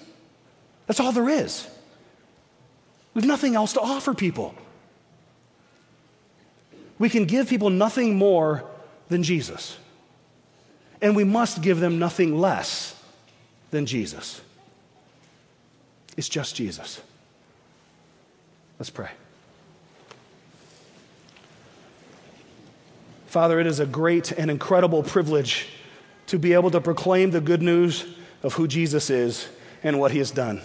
That's 0.86 1.00
all 1.00 1.12
there 1.12 1.28
is. 1.28 1.68
We 3.14 3.20
have 3.20 3.28
nothing 3.28 3.54
else 3.54 3.74
to 3.74 3.80
offer 3.80 4.14
people. 4.14 4.54
We 6.98 7.08
can 7.08 7.24
give 7.24 7.48
people 7.48 7.70
nothing 7.70 8.16
more 8.16 8.64
than 9.08 9.22
Jesus. 9.22 9.76
And 11.00 11.16
we 11.16 11.24
must 11.24 11.62
give 11.62 11.80
them 11.80 11.98
nothing 11.98 12.38
less 12.38 12.94
than 13.70 13.86
Jesus. 13.86 14.40
It's 16.16 16.28
just 16.28 16.54
Jesus. 16.54 17.00
Let's 18.78 18.90
pray. 18.90 19.10
Father, 23.26 23.58
it 23.58 23.66
is 23.66 23.80
a 23.80 23.86
great 23.86 24.30
and 24.32 24.50
incredible 24.50 25.02
privilege 25.02 25.66
to 26.26 26.38
be 26.38 26.52
able 26.52 26.70
to 26.70 26.80
proclaim 26.80 27.30
the 27.30 27.40
good 27.40 27.62
news 27.62 28.06
of 28.42 28.54
who 28.54 28.68
Jesus 28.68 29.08
is 29.10 29.48
and 29.82 29.98
what 29.98 30.12
he 30.12 30.18
has 30.18 30.30
done. 30.30 30.60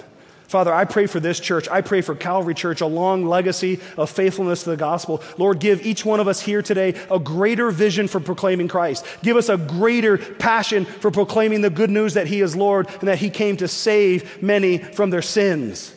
Father, 0.47 0.73
I 0.73 0.85
pray 0.85 1.07
for 1.07 1.19
this 1.19 1.39
church. 1.39 1.67
I 1.67 1.81
pray 1.81 2.01
for 2.01 2.15
Calvary 2.15 2.53
Church, 2.53 2.79
a 2.79 2.85
long 2.85 3.25
legacy 3.25 3.81
of 3.97 4.09
faithfulness 4.09 4.63
to 4.63 4.69
the 4.69 4.77
gospel. 4.77 5.21
Lord, 5.37 5.59
give 5.59 5.85
each 5.85 6.05
one 6.05 6.21
of 6.21 6.27
us 6.29 6.39
here 6.39 6.61
today 6.61 6.95
a 7.11 7.19
greater 7.19 7.69
vision 7.69 8.07
for 8.07 8.21
proclaiming 8.21 8.69
Christ. 8.69 9.05
Give 9.21 9.35
us 9.35 9.49
a 9.49 9.57
greater 9.57 10.17
passion 10.17 10.85
for 10.85 11.11
proclaiming 11.11 11.61
the 11.61 11.69
good 11.69 11.89
news 11.89 12.13
that 12.13 12.27
He 12.27 12.39
is 12.39 12.55
Lord 12.55 12.87
and 12.99 13.09
that 13.09 13.19
He 13.19 13.29
came 13.29 13.57
to 13.57 13.67
save 13.67 14.41
many 14.41 14.77
from 14.77 15.09
their 15.09 15.21
sins. 15.21 15.93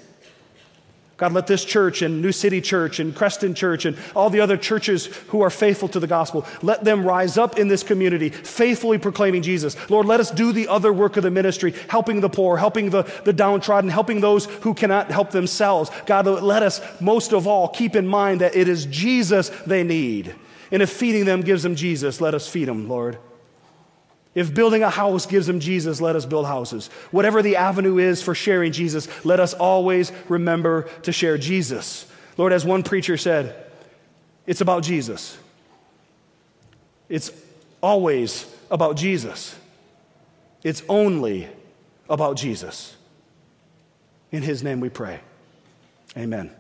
God, 1.21 1.35
let 1.35 1.47
this 1.47 1.67
church 1.67 2.01
and 2.01 2.23
New 2.23 2.33
City 2.33 2.63
Church 2.63 2.99
and 2.99 3.15
Creston 3.15 3.53
Church 3.53 3.85
and 3.85 3.95
all 4.17 4.31
the 4.31 4.41
other 4.41 4.57
churches 4.57 5.05
who 5.29 5.43
are 5.43 5.51
faithful 5.51 5.87
to 5.89 6.01
the 6.01 6.07
gospel, 6.07 6.47
let 6.63 6.83
them 6.83 7.05
rise 7.05 7.37
up 7.37 7.59
in 7.59 7.69
this 7.69 7.83
community, 7.83 8.31
faithfully 8.31 8.97
proclaiming 8.97 9.43
Jesus. 9.43 9.77
Lord, 9.91 10.07
let 10.07 10.19
us 10.19 10.31
do 10.31 10.51
the 10.51 10.67
other 10.69 10.95
work 10.95 11.19
of 11.19 11.23
the 11.23 11.31
ministry, 11.31 11.75
helping 11.89 12.23
the 12.23 12.31
poor, 12.31 12.57
helping 12.57 12.89
the, 12.89 13.03
the 13.25 13.35
downtrodden, 13.35 13.91
helping 13.91 14.23
those 14.23 14.47
who 14.47 14.73
cannot 14.73 15.11
help 15.11 15.31
themselves. 15.31 15.91
God, 16.07 16.25
let 16.25 16.63
us 16.63 16.81
most 17.03 17.35
of 17.35 17.47
all 17.47 17.69
keep 17.69 17.97
in 17.97 18.07
mind 18.07 18.41
that 18.41 18.57
it 18.57 18.67
is 18.67 18.87
Jesus 18.87 19.51
they 19.67 19.83
need. 19.83 20.35
And 20.71 20.81
if 20.81 20.89
feeding 20.89 21.27
them 21.27 21.43
gives 21.43 21.63
them 21.63 21.75
Jesus, 21.75 22.23
let 22.23 22.33
us 22.33 22.49
feed 22.49 22.65
them, 22.69 22.89
Lord. 22.89 23.19
If 24.35 24.55
building 24.55 24.83
a 24.83 24.91
house 24.91 25.27
gives 25.27 25.47
them 25.47 25.59
Jesus, 25.59 26.01
let 26.01 26.15
us 26.15 26.25
build 26.25 26.47
houses. 26.47 26.89
Whatever 27.11 27.43
the 27.43 27.57
avenue 27.57 27.99
is 27.99 28.23
for 28.23 28.35
sharing 28.35 28.73
Jesus, 28.73 29.09
let 29.25 29.41
us 29.41 29.55
always 29.55 30.13
remember 30.29 30.83
to 31.03 31.13
share 31.13 31.37
Jesus. 31.37 32.07
Lord, 32.37 32.53
as 32.53 32.65
one 32.65 32.83
preacher 32.83 33.17
said, 33.17 33.67
it's 34.47 34.61
about 34.61 34.85
Jesus. 34.85 35.37
It's 37.09 37.33
always 37.83 38.47
about 38.71 38.97
Jesus. 38.97 39.57
It's 40.63 40.83
only 40.89 41.49
about 42.09 42.37
Jesus. 42.37 42.97
In 44.31 44.43
his 44.43 44.63
name 44.63 44.79
we 44.81 44.91
pray. 44.91 45.21
Amen. 46.17 46.51